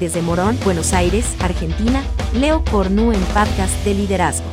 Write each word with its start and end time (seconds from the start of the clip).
Desde 0.00 0.20
Morón, 0.20 0.58
Buenos 0.62 0.92
Aires, 0.92 1.24
Argentina, 1.40 2.04
Leo 2.34 2.62
Cornu 2.70 3.12
en 3.12 3.20
Podcast 3.20 3.82
de 3.82 3.94
Liderazgo. 3.94 4.44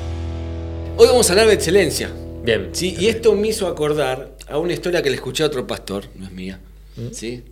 Hoy 0.96 1.08
vamos 1.08 1.28
a 1.30 1.34
hablar 1.34 1.48
de 1.48 1.54
excelencia. 1.54 2.10
Bien. 2.46 2.70
¿sí? 2.72 2.96
Y 2.98 3.08
esto 3.08 3.36
me 3.36 3.50
hizo 3.50 3.68
acordar 3.68 4.38
a 4.48 4.58
una 4.58 4.72
historia 4.72 5.02
que 5.02 5.10
le 5.10 5.18
escuché 5.18 5.44
a 5.44 5.48
otro 5.48 5.68
pastor, 5.68 6.06
no 6.16 6.26
es 6.26 6.32
mía, 6.32 6.62
¿sí? 7.12 7.44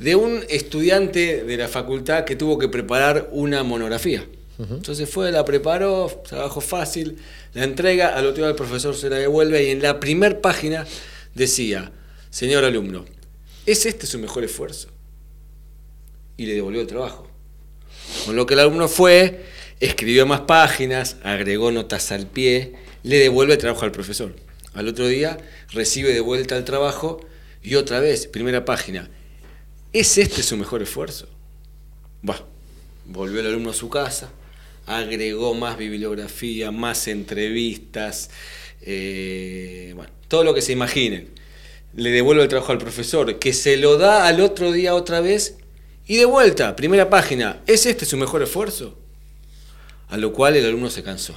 de 0.00 0.16
un 0.16 0.44
estudiante 0.48 1.44
de 1.44 1.56
la 1.56 1.68
facultad 1.68 2.24
que 2.24 2.34
tuvo 2.34 2.58
que 2.58 2.68
preparar 2.68 3.28
una 3.30 3.62
monografía. 3.62 4.26
Entonces 4.58 5.08
fue, 5.08 5.32
la 5.32 5.44
preparó, 5.44 6.22
trabajo 6.28 6.60
fácil, 6.60 7.18
la 7.54 7.64
entrega, 7.64 8.16
al 8.16 8.26
otro 8.26 8.44
día 8.44 8.50
el 8.50 8.56
profesor 8.56 8.94
se 8.94 9.08
la 9.08 9.16
devuelve 9.16 9.64
y 9.64 9.70
en 9.70 9.82
la 9.82 9.98
primera 9.98 10.40
página 10.40 10.86
decía, 11.34 11.90
señor 12.30 12.64
alumno, 12.64 13.04
¿es 13.66 13.86
este 13.86 14.06
su 14.06 14.18
mejor 14.20 14.44
esfuerzo? 14.44 14.91
Y 16.36 16.46
le 16.46 16.54
devolvió 16.54 16.80
el 16.80 16.86
trabajo. 16.86 17.28
Con 18.24 18.36
lo 18.36 18.46
que 18.46 18.54
el 18.54 18.60
alumno 18.60 18.88
fue, 18.88 19.44
escribió 19.80 20.26
más 20.26 20.42
páginas, 20.42 21.16
agregó 21.22 21.72
notas 21.72 22.12
al 22.12 22.26
pie, 22.26 22.74
le 23.02 23.18
devuelve 23.18 23.54
el 23.54 23.58
trabajo 23.58 23.84
al 23.84 23.92
profesor. 23.92 24.34
Al 24.74 24.88
otro 24.88 25.06
día 25.06 25.38
recibe 25.72 26.12
de 26.12 26.20
vuelta 26.20 26.56
el 26.56 26.64
trabajo 26.64 27.20
y 27.62 27.74
otra 27.74 28.00
vez, 28.00 28.26
primera 28.26 28.64
página, 28.64 29.10
¿es 29.92 30.18
este 30.18 30.42
su 30.42 30.56
mejor 30.56 30.82
esfuerzo? 30.82 31.28
Va, 32.28 32.46
volvió 33.06 33.40
el 33.40 33.46
alumno 33.46 33.70
a 33.70 33.74
su 33.74 33.88
casa, 33.88 34.30
agregó 34.86 35.54
más 35.54 35.76
bibliografía, 35.76 36.70
más 36.70 37.08
entrevistas, 37.08 38.30
eh, 38.82 39.92
bueno, 39.94 40.10
todo 40.28 40.44
lo 40.44 40.54
que 40.54 40.62
se 40.62 40.72
imaginen. 40.72 41.28
Le 41.94 42.10
devuelve 42.10 42.42
el 42.42 42.48
trabajo 42.48 42.72
al 42.72 42.78
profesor, 42.78 43.38
que 43.38 43.52
se 43.52 43.76
lo 43.76 43.98
da 43.98 44.26
al 44.26 44.40
otro 44.40 44.72
día 44.72 44.94
otra 44.94 45.20
vez 45.20 45.58
y 46.06 46.16
de 46.16 46.24
vuelta, 46.24 46.74
primera 46.74 47.08
página, 47.08 47.60
¿es 47.66 47.86
este 47.86 48.06
su 48.06 48.16
mejor 48.16 48.42
esfuerzo? 48.42 48.98
A 50.08 50.16
lo 50.16 50.32
cual 50.32 50.56
el 50.56 50.66
alumno 50.66 50.90
se 50.90 51.02
cansó. 51.02 51.34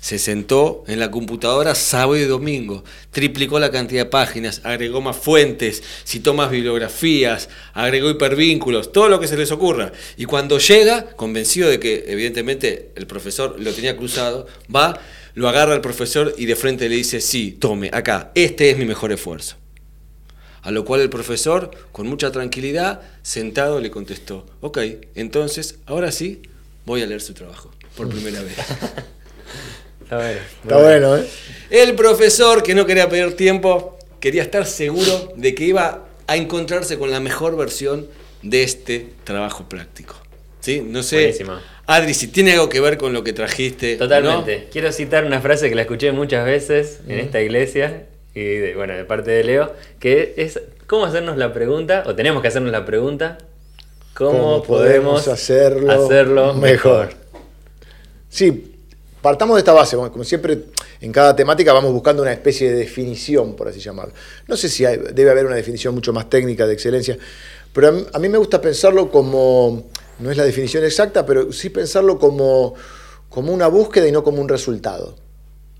Se 0.00 0.18
sentó 0.18 0.84
en 0.86 1.00
la 1.00 1.10
computadora 1.10 1.74
sábado 1.74 2.16
y 2.16 2.24
domingo, 2.24 2.84
triplicó 3.10 3.58
la 3.58 3.70
cantidad 3.70 4.04
de 4.04 4.10
páginas, 4.10 4.60
agregó 4.64 5.00
más 5.00 5.16
fuentes, 5.16 5.82
citó 6.04 6.34
más 6.34 6.50
bibliografías, 6.50 7.48
agregó 7.74 8.10
hipervínculos, 8.10 8.92
todo 8.92 9.08
lo 9.08 9.18
que 9.18 9.28
se 9.28 9.36
les 9.36 9.50
ocurra. 9.50 9.92
Y 10.16 10.24
cuando 10.24 10.58
llega, 10.58 11.06
convencido 11.16 11.68
de 11.68 11.80
que 11.80 12.04
evidentemente 12.08 12.92
el 12.96 13.06
profesor 13.06 13.56
lo 13.58 13.72
tenía 13.72 13.96
cruzado, 13.96 14.46
va, 14.74 15.00
lo 15.34 15.48
agarra 15.48 15.74
al 15.74 15.80
profesor 15.80 16.34
y 16.36 16.46
de 16.46 16.56
frente 16.56 16.88
le 16.88 16.96
dice, 16.96 17.20
sí, 17.20 17.56
tome, 17.58 17.90
acá, 17.92 18.32
este 18.34 18.70
es 18.70 18.78
mi 18.78 18.84
mejor 18.84 19.12
esfuerzo. 19.12 19.56
A 20.66 20.72
lo 20.72 20.84
cual 20.84 21.00
el 21.00 21.08
profesor, 21.08 21.70
con 21.92 22.08
mucha 22.08 22.32
tranquilidad, 22.32 23.00
sentado, 23.22 23.78
le 23.78 23.88
contestó, 23.88 24.44
ok, 24.60 24.78
entonces, 25.14 25.78
ahora 25.86 26.10
sí, 26.10 26.42
voy 26.84 27.02
a 27.02 27.06
leer 27.06 27.20
su 27.20 27.34
trabajo, 27.34 27.70
por 27.96 28.08
primera 28.08 28.42
vez. 28.42 28.58
Está 30.02 30.16
bueno. 30.16 30.40
Está 30.64 30.76
bueno, 30.78 31.16
¿eh? 31.18 31.26
El 31.70 31.94
profesor, 31.94 32.64
que 32.64 32.74
no 32.74 32.84
quería 32.84 33.08
perder 33.08 33.34
tiempo, 33.34 33.96
quería 34.18 34.42
estar 34.42 34.66
seguro 34.66 35.32
de 35.36 35.54
que 35.54 35.66
iba 35.66 36.08
a 36.26 36.36
encontrarse 36.36 36.98
con 36.98 37.12
la 37.12 37.20
mejor 37.20 37.56
versión 37.56 38.08
de 38.42 38.64
este 38.64 39.10
trabajo 39.22 39.68
práctico. 39.68 40.16
¿Sí? 40.58 40.80
No 40.84 41.04
sé, 41.04 41.18
Buenísimo. 41.18 41.60
Adri, 41.86 42.12
si 42.12 42.26
tiene 42.26 42.54
algo 42.54 42.68
que 42.68 42.80
ver 42.80 42.98
con 42.98 43.12
lo 43.12 43.22
que 43.22 43.32
trajiste. 43.32 43.94
Totalmente. 43.94 44.66
Quiero 44.72 44.90
citar 44.90 45.24
una 45.24 45.40
frase 45.40 45.68
que 45.68 45.76
la 45.76 45.82
escuché 45.82 46.10
muchas 46.10 46.44
veces 46.44 46.98
en 47.06 47.20
esta 47.20 47.40
iglesia, 47.40 48.06
y 48.36 48.44
de- 48.58 48.74
bueno, 48.76 48.94
de 48.94 49.04
parte 49.04 49.30
de 49.30 49.42
Leo, 49.44 49.72
que 49.98 50.34
es 50.36 50.60
cómo 50.86 51.06
hacernos 51.06 51.36
la 51.38 51.52
pregunta, 51.52 52.04
o 52.06 52.14
tenemos 52.14 52.42
que 52.42 52.48
hacernos 52.48 52.70
la 52.70 52.84
pregunta, 52.84 53.38
cómo, 54.14 54.30
¿Cómo 54.30 54.62
podemos, 54.62 55.26
hacerlo 55.26 55.90
hacerlo 55.90 56.54
mejor? 56.54 57.10
Sí, 58.28 58.74
partamos 59.22 59.56
de 59.56 59.60
esta 59.60 59.72
base. 59.72 59.96
Como 59.96 60.10
como 60.12 60.24
siempre, 60.24 60.58
en 61.00 61.12
cada 61.12 61.34
temática 61.34 61.72
vamos 61.72 61.92
buscando 61.92 62.22
una 62.22 62.32
especie 62.32 62.70
de 62.70 62.76
definición, 62.78 63.56
por 63.56 63.68
así 63.68 63.80
llamarlo. 63.80 64.12
No 64.46 64.56
sé 64.56 64.68
si 64.68 64.84
hay- 64.84 64.98
debe 65.12 65.30
haber 65.30 65.46
una 65.46 65.56
definición 65.56 65.94
mucho 65.94 66.12
más 66.12 66.28
técnica 66.28 66.66
de 66.66 66.74
excelencia, 66.74 67.16
pero 67.72 67.88
a 67.88 67.92
mí, 67.92 68.06
a 68.12 68.18
mí 68.18 68.28
me 68.28 68.38
gusta 68.38 68.60
pensarlo 68.60 69.10
como, 69.10 69.84
no 70.18 70.30
es 70.30 70.36
la 70.36 70.44
definición 70.44 70.84
exacta, 70.84 71.24
pero 71.24 71.52
sí 71.52 71.70
pensarlo 71.70 72.18
como, 72.18 72.74
como 73.28 73.52
una 73.52 73.66
búsqueda 73.68 74.06
y 74.08 74.12
no 74.12 74.22
como 74.22 74.40
un 74.40 74.48
resultado. 74.48 75.16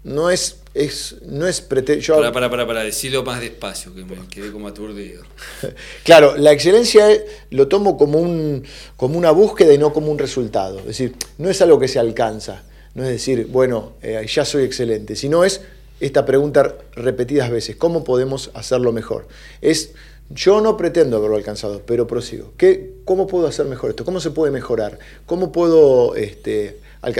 No 0.04 0.30
es, 0.30 0.60
es, 0.76 1.16
no 1.26 1.46
es 1.46 1.66
prete- 1.68 1.98
yo- 2.00 2.16
Para, 2.16 2.32
para, 2.32 2.50
para, 2.50 2.66
para, 2.66 2.84
decirlo 2.84 3.22
más 3.24 3.40
despacio, 3.40 3.94
que 3.94 4.04
me 4.04 4.16
quedé 4.28 4.52
como 4.52 4.68
aturdido. 4.68 5.22
Claro, 6.04 6.36
la 6.36 6.52
excelencia 6.52 7.10
es- 7.10 7.22
lo 7.50 7.68
tomo 7.68 7.96
como, 7.96 8.18
un, 8.18 8.64
como 8.96 9.18
una 9.18 9.30
búsqueda 9.30 9.72
y 9.72 9.78
no 9.78 9.92
como 9.92 10.10
un 10.10 10.18
resultado. 10.18 10.78
Es 10.80 10.86
decir, 10.86 11.14
no 11.38 11.48
es 11.50 11.60
algo 11.62 11.78
que 11.78 11.88
se 11.88 11.98
alcanza. 11.98 12.62
No 12.94 13.02
es 13.04 13.10
decir, 13.10 13.46
bueno, 13.50 13.92
eh, 14.02 14.24
ya 14.28 14.44
soy 14.44 14.64
excelente, 14.64 15.16
sino 15.16 15.44
es 15.44 15.60
esta 16.00 16.24
pregunta 16.26 16.76
repetidas 16.92 17.50
veces, 17.50 17.76
¿cómo 17.76 18.04
podemos 18.04 18.50
hacerlo 18.54 18.92
mejor? 18.92 19.28
Es, 19.60 19.92
yo 20.30 20.60
no 20.60 20.76
pretendo 20.76 21.16
haberlo 21.18 21.36
alcanzado, 21.36 21.82
pero 21.86 22.06
prosigo. 22.06 22.52
¿Qué, 22.56 22.92
¿Cómo 23.04 23.26
puedo 23.26 23.46
hacer 23.46 23.66
mejor 23.66 23.90
esto? 23.90 24.04
¿Cómo 24.04 24.20
se 24.20 24.30
puede 24.30 24.50
mejorar? 24.50 24.98
¿Cómo 25.26 25.52
puedo, 25.52 26.16
este, 26.16 26.78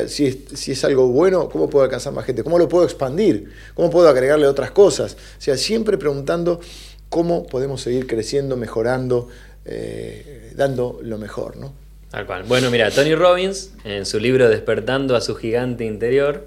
si, 0.08 0.26
es, 0.26 0.36
si 0.54 0.72
es 0.72 0.84
algo 0.84 1.08
bueno, 1.08 1.48
cómo 1.48 1.70
puedo 1.70 1.84
alcanzar 1.84 2.12
más 2.12 2.24
gente? 2.24 2.42
¿Cómo 2.42 2.58
lo 2.58 2.68
puedo 2.68 2.84
expandir? 2.84 3.50
¿Cómo 3.74 3.90
puedo 3.90 4.08
agregarle 4.08 4.46
otras 4.46 4.70
cosas? 4.70 5.16
O 5.38 5.40
sea, 5.40 5.56
siempre 5.56 5.98
preguntando 5.98 6.60
cómo 7.08 7.46
podemos 7.46 7.80
seguir 7.80 8.06
creciendo, 8.06 8.56
mejorando, 8.56 9.28
eh, 9.64 10.52
dando 10.54 10.98
lo 11.02 11.18
mejor, 11.18 11.56
¿no? 11.56 11.72
Tal 12.10 12.26
cual. 12.26 12.44
Bueno, 12.44 12.70
mira, 12.70 12.90
Tony 12.90 13.14
Robbins, 13.14 13.72
en 13.84 14.06
su 14.06 14.20
libro 14.20 14.48
Despertando 14.48 15.16
a 15.16 15.20
su 15.20 15.34
gigante 15.34 15.84
interior, 15.84 16.46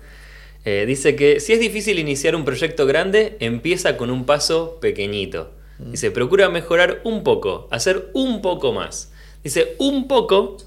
eh, 0.65 0.85
dice 0.85 1.15
que 1.15 1.39
si 1.39 1.53
es 1.53 1.59
difícil 1.59 1.99
iniciar 1.99 2.35
un 2.35 2.45
proyecto 2.45 2.85
grande, 2.85 3.37
empieza 3.39 3.97
con 3.97 4.09
un 4.09 4.25
paso 4.25 4.79
pequeñito. 4.81 5.51
Dice, 5.79 6.11
procura 6.11 6.49
mejorar 6.49 6.99
un 7.05 7.23
poco, 7.23 7.69
hacer 7.71 8.09
un 8.13 8.41
poco 8.41 8.73
más. 8.73 9.13
Dice, 9.43 9.75
un 9.79 10.09
poco 10.09 10.57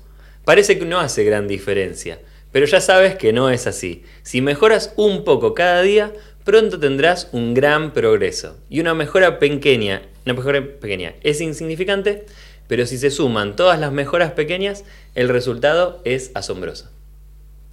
parece 0.44 0.78
que 0.78 0.86
no 0.86 1.00
hace 1.00 1.22
gran 1.24 1.46
diferencia, 1.46 2.18
pero 2.52 2.66
ya 2.66 2.80
sabes 2.80 3.16
que 3.16 3.32
no 3.32 3.50
es 3.50 3.66
así. 3.66 4.04
Si 4.22 4.40
mejoras 4.40 4.92
un 4.96 5.24
poco 5.24 5.54
cada 5.54 5.82
día, 5.82 6.12
pronto 6.44 6.78
tendrás 6.78 7.28
un 7.32 7.54
gran 7.54 7.92
progreso. 7.92 8.56
Y 8.68 8.80
una 8.80 8.94
mejora 8.94 9.38
pequeña, 9.38 10.02
una 10.24 10.34
mejora 10.34 10.62
pequeña 10.80 11.14
es 11.22 11.40
insignificante, 11.40 12.26
pero 12.68 12.86
si 12.86 12.98
se 12.98 13.10
suman 13.10 13.56
todas 13.56 13.78
las 13.80 13.92
mejoras 13.92 14.32
pequeñas, 14.32 14.84
el 15.14 15.28
resultado 15.28 16.00
es 16.04 16.30
asombroso. 16.34 16.90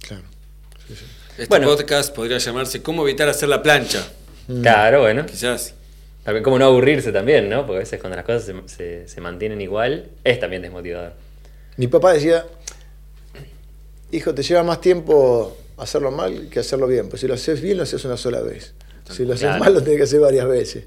Claro. 0.06 0.24
Este 1.32 1.46
Bueno. 1.48 1.68
podcast 1.68 2.14
podría 2.14 2.38
llamarse 2.38 2.82
¿Cómo 2.82 3.06
evitar 3.06 3.28
hacer 3.28 3.48
la 3.48 3.62
plancha? 3.62 4.06
Claro, 4.62 5.00
bueno. 5.00 5.24
Quizás. 5.26 5.74
También 6.24 6.42
como 6.44 6.58
no 6.58 6.66
aburrirse 6.66 7.12
también, 7.12 7.48
¿no? 7.48 7.64
Porque 7.66 7.76
a 7.76 7.80
veces 7.80 7.98
cuando 8.00 8.16
las 8.16 8.26
cosas 8.26 8.44
se, 8.44 8.54
se- 8.66 9.08
se 9.08 9.20
mantienen 9.22 9.60
igual, 9.62 10.06
es 10.24 10.38
también 10.38 10.60
desmotivador. 10.60 11.12
Mi 11.76 11.86
papá 11.86 12.12
decía, 12.12 12.44
hijo, 14.12 14.34
te 14.34 14.42
lleva 14.42 14.62
más 14.62 14.80
tiempo 14.80 15.56
hacerlo 15.76 16.10
mal 16.10 16.48
que 16.48 16.60
hacerlo 16.60 16.86
bien. 16.86 17.08
Pues 17.08 17.20
si 17.20 17.26
lo 17.26 17.34
haces 17.34 17.60
bien, 17.60 17.76
lo 17.76 17.84
haces 17.84 18.04
una 18.04 18.16
sola 18.16 18.40
vez. 18.40 18.74
Si 19.10 19.24
lo 19.24 19.32
haces 19.34 19.46
Claro. 19.46 19.64
mal, 19.64 19.74
lo 19.74 19.82
tenés 19.82 19.96
que 19.98 20.02
hacer 20.04 20.20
varias 20.20 20.46
veces. 20.46 20.84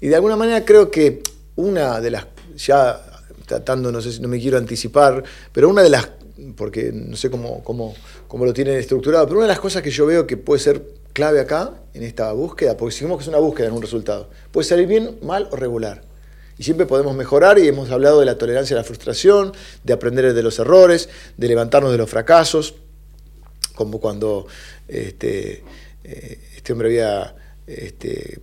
Y 0.00 0.08
de 0.08 0.14
alguna 0.16 0.36
manera 0.36 0.64
creo 0.64 0.90
que 0.90 1.22
una 1.56 2.00
de 2.00 2.10
las, 2.10 2.26
ya 2.56 3.00
tratando, 3.46 3.92
no 3.92 4.00
sé 4.00 4.12
si 4.12 4.20
no 4.20 4.28
me 4.28 4.40
quiero 4.40 4.56
anticipar, 4.58 5.22
pero 5.52 5.68
una 5.68 5.82
de 5.82 5.90
las, 5.90 6.08
porque 6.56 6.90
no 6.92 7.16
sé 7.16 7.30
cómo, 7.30 7.62
cómo, 7.62 7.94
cómo 8.28 8.44
lo 8.44 8.52
tienen 8.52 8.76
estructurado, 8.76 9.26
pero 9.26 9.38
una 9.38 9.46
de 9.46 9.52
las 9.52 9.60
cosas 9.60 9.82
que 9.82 9.90
yo 9.90 10.06
veo 10.06 10.26
que 10.26 10.36
puede 10.36 10.60
ser 10.60 10.82
clave 11.12 11.40
acá, 11.40 11.74
en 11.92 12.02
esta 12.04 12.32
búsqueda, 12.32 12.76
porque 12.76 12.94
si 12.94 13.04
vemos 13.04 13.18
que 13.18 13.22
es 13.22 13.28
una 13.28 13.38
búsqueda 13.38 13.66
en 13.66 13.74
un 13.74 13.82
resultado, 13.82 14.30
puede 14.52 14.66
salir 14.66 14.86
bien, 14.86 15.18
mal 15.22 15.48
o 15.50 15.56
regular. 15.56 16.02
Y 16.60 16.62
siempre 16.62 16.84
podemos 16.84 17.16
mejorar 17.16 17.58
y 17.58 17.66
hemos 17.66 17.90
hablado 17.90 18.20
de 18.20 18.26
la 18.26 18.36
tolerancia 18.36 18.76
a 18.76 18.80
la 18.80 18.84
frustración, 18.84 19.54
de 19.82 19.94
aprender 19.94 20.34
de 20.34 20.42
los 20.42 20.58
errores, 20.58 21.08
de 21.38 21.48
levantarnos 21.48 21.90
de 21.90 21.96
los 21.96 22.10
fracasos, 22.10 22.74
como 23.74 23.98
cuando 23.98 24.46
este, 24.86 25.62
eh, 26.04 26.38
este 26.54 26.74
hombre 26.74 26.88
había 26.88 27.34
este, 27.66 28.40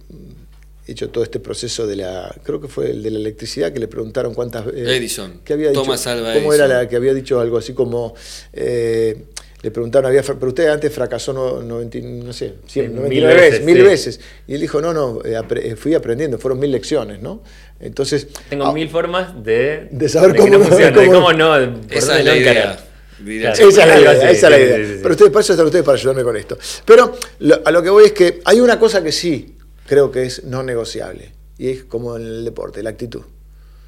hecho 0.87 1.11
todo 1.11 1.23
este 1.23 1.39
proceso 1.39 1.85
de 1.85 1.97
la, 1.97 2.35
creo 2.41 2.59
que 2.59 2.67
fue 2.67 2.89
el 2.89 3.03
de 3.03 3.11
la 3.11 3.19
electricidad, 3.19 3.71
que 3.71 3.79
le 3.79 3.87
preguntaron 3.87 4.33
cuántas 4.33 4.65
eh, 4.65 4.95
Edison. 4.97 5.41
que 5.45 5.53
había 5.53 5.69
dicho, 5.69 5.83
Thomas 5.83 6.07
Alva 6.07 6.33
¿Cómo 6.33 6.53
Edison. 6.53 6.71
era 6.71 6.81
la 6.81 6.89
que 6.89 6.95
había 6.95 7.13
dicho 7.13 7.39
algo 7.39 7.59
así 7.59 7.73
como... 7.73 8.15
eh, 8.51 9.25
le 9.61 9.71
preguntaron, 9.71 10.07
había, 10.09 10.21
pero 10.21 10.47
usted 10.49 10.67
antes 10.67 10.93
fracasó, 10.93 11.33
no, 11.33 11.61
90 11.63 11.99
no 12.01 12.31
sé, 12.33 12.55
cien- 12.67 12.87
Sí, 12.87 12.93
99 12.93 13.09
mil 13.09 13.23
veces, 13.25 13.51
veces, 13.51 13.65
mil 13.65 13.77
sí. 13.77 13.81
veces. 13.83 14.19
Y 14.47 14.53
él 14.55 14.61
dijo, 14.61 14.79
no, 14.81 14.93
no, 14.93 15.21
eh, 15.25 15.41
eh, 15.63 15.75
fui 15.75 15.95
aprendiendo, 15.95 16.37
fueron 16.37 16.59
mil 16.59 16.71
lecciones, 16.71 17.21
¿no? 17.21 17.41
Entonces... 17.79 18.27
Tengo 18.49 18.65
ah, 18.65 18.73
mil 18.73 18.87
formas 18.89 19.43
de, 19.43 19.87
de 19.91 20.09
saber 20.09 20.33
que 20.33 20.39
cómo 20.39 20.57
no 20.57 20.63
funciona, 20.65 20.91
de 20.91 21.05
cómo- 21.07 21.11
cómo 21.21 21.33
no, 21.33 21.55
Esa 21.89 22.19
es 22.19 22.25
la 22.25 22.35
idea. 22.37 22.77
Dirá. 23.19 23.53
Claro. 23.53 23.69
Esa 23.69 23.81
es 23.81 23.87
la 23.89 23.99
idea, 23.99 24.11
así, 24.11 24.25
esa 24.25 24.31
es 24.31 24.41
la 24.51 24.57
sí, 24.57 24.63
idea. 24.63 24.77
sí, 24.77 24.85
sí, 24.85 24.93
sí. 24.93 24.99
Pero 25.01 25.11
ustedes, 25.13 25.31
para 25.31 25.41
eso 25.41 25.53
están 25.53 25.65
ustedes 25.65 25.85
para 25.85 25.97
ayudarme 25.97 26.23
con 26.23 26.37
esto. 26.37 26.57
Pero 26.85 27.17
lo- 27.39 27.61
a 27.65 27.71
lo 27.71 27.81
que 27.81 27.89
voy 27.89 28.05
es 28.05 28.11
que 28.11 28.41
hay 28.45 28.59
una 28.59 28.77
cosa 28.79 29.03
que 29.03 29.11
sí 29.11 29.55
creo 29.87 30.11
que 30.11 30.23
es 30.23 30.43
no 30.43 30.61
negociable. 30.61 31.31
Y 31.57 31.69
es 31.69 31.83
como 31.85 32.15
en 32.15 32.21
el 32.27 32.45
deporte, 32.45 32.83
la 32.83 32.91
actitud. 32.91 33.21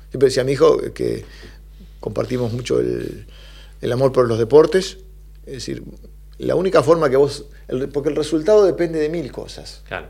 Siempre 0.10 0.30
decía 0.30 0.42
a 0.42 0.46
mi 0.46 0.54
hijo 0.54 0.80
que 0.96 1.24
compartimos 2.00 2.52
mucho 2.54 2.80
el, 2.80 3.28
el 3.82 3.92
amor 3.92 4.12
por 4.12 4.28
los 4.28 4.40
deportes. 4.40 4.98
Es 5.50 5.54
decir, 5.66 5.84
la 6.38 6.56
única 6.56 6.82
forma 6.84 7.10
que 7.10 7.18
vos, 7.18 7.46
el- 7.68 7.90
porque 7.90 8.10
el 8.10 8.16
resultado 8.16 8.66
depende 8.66 9.00
de 9.00 9.10
mil 9.10 9.32
cosas. 9.32 9.82
Claro. 9.88 10.08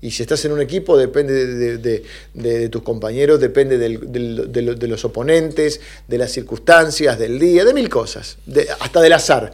Y 0.00 0.10
si 0.10 0.22
estás 0.22 0.44
en 0.44 0.52
un 0.52 0.60
equipo, 0.60 0.98
depende 0.98 1.32
de, 1.46 1.78
de- 1.78 2.02
de- 2.34 2.58
de 2.58 2.68
tus 2.68 2.82
compañeros, 2.82 3.40
depende 3.40 3.78
del- 3.78 4.12
del- 4.12 4.52
de, 4.52 4.62
lo- 4.62 4.74
de 4.74 4.86
los 4.88 5.04
oponentes, 5.04 5.80
de 6.06 6.18
las 6.18 6.30
circunstancias, 6.30 7.18
del 7.18 7.38
día, 7.38 7.64
de 7.64 7.72
mil 7.72 7.88
cosas, 7.88 8.36
hasta 8.80 9.00
del 9.00 9.14
azar. 9.14 9.52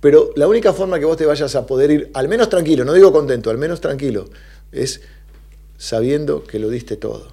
Pero 0.00 0.30
la 0.36 0.46
única 0.46 0.72
forma 0.72 1.00
que 1.00 1.04
vos 1.04 1.16
te 1.16 1.26
vayas 1.26 1.54
a 1.56 1.66
poder 1.66 1.90
ir, 1.90 2.10
al 2.14 2.28
menos 2.28 2.48
tranquilo, 2.48 2.84
no 2.84 2.92
digo 2.94 3.12
contento, 3.12 3.50
al 3.50 3.58
menos 3.58 3.80
tranquilo, 3.80 4.30
es 4.70 5.00
sabiendo 5.76 6.44
que 6.44 6.58
lo 6.60 6.68
diste 6.70 6.96
todo. 6.96 7.32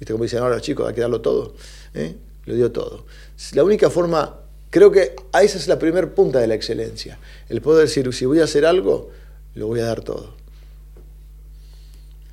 ¿Viste 0.00 0.12
cómo 0.12 0.24
dicen 0.24 0.40
ahora 0.40 0.54
los 0.56 0.62
chicos? 0.62 0.88
Hay 0.88 0.94
que 0.94 1.00
darlo 1.02 1.20
todo. 1.20 1.54
¿eh? 1.94 2.16
Lo 2.46 2.54
dio 2.54 2.72
todo. 2.72 3.06
La 3.52 3.62
única 3.64 3.90
forma, 3.90 4.40
creo 4.70 4.90
que 4.90 5.14
a 5.32 5.42
esa 5.42 5.58
es 5.58 5.68
la 5.68 5.78
primer 5.78 6.14
punta 6.14 6.38
de 6.40 6.46
la 6.46 6.54
excelencia. 6.54 7.18
El 7.48 7.60
poder 7.60 7.86
decir, 7.86 8.12
si 8.14 8.24
voy 8.26 8.40
a 8.40 8.44
hacer 8.44 8.64
algo, 8.66 9.10
lo 9.54 9.66
voy 9.66 9.80
a 9.80 9.84
dar 9.86 10.02
todo. 10.02 10.34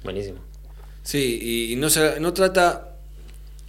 Buenísimo. 0.03 0.39
Sí, 1.03 1.69
y, 1.71 1.75
no, 1.77 1.89
se, 1.89 2.19
no 2.19 2.33
trata, 2.33 2.95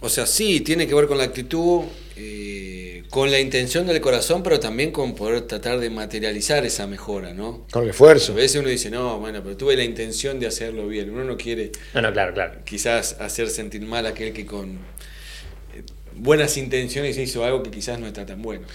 o 0.01 0.09
sea, 0.09 0.25
sí, 0.25 0.61
tiene 0.61 0.87
que 0.87 0.93
ver 0.93 1.07
con 1.07 1.17
la 1.17 1.23
actitud, 1.23 1.83
eh, 2.17 3.03
con 3.09 3.31
la 3.31 3.39
intención 3.39 3.87
del 3.87 4.01
corazón, 4.01 4.43
pero 4.43 4.59
también 4.59 4.91
con 4.91 5.15
poder 5.15 5.41
tratar 5.43 5.79
de 5.79 5.89
materializar 5.89 6.65
esa 6.65 6.85
mejora, 6.85 7.33
¿no? 7.33 7.65
Con 7.71 7.83
el 7.83 7.89
A 7.89 7.91
esfuerzo. 7.91 8.33
veces 8.33 8.59
uno 8.59 8.67
dice, 8.69 8.89
no, 8.91 9.19
bueno, 9.19 9.41
pero 9.41 9.55
tuve 9.55 9.75
la 9.77 9.83
intención 9.85 10.39
de 10.39 10.47
hacerlo 10.47 10.87
bien. 10.87 11.09
Uno 11.11 11.23
no 11.23 11.37
quiere 11.37 11.71
No, 11.93 12.01
no, 12.01 12.11
claro, 12.11 12.33
claro. 12.33 12.59
quizás 12.65 13.15
hacer 13.19 13.49
sentir 13.49 13.81
mal 13.83 14.05
a 14.05 14.09
aquel 14.09 14.33
que 14.33 14.45
con 14.45 14.79
buenas 16.19 16.57
intenciones 16.57 17.17
hizo 17.17 17.43
algo 17.43 17.63
que 17.63 17.71
quizás 17.71 17.99
no 17.99 18.07
está 18.07 18.25
tan 18.25 18.41
bueno. 18.41 18.65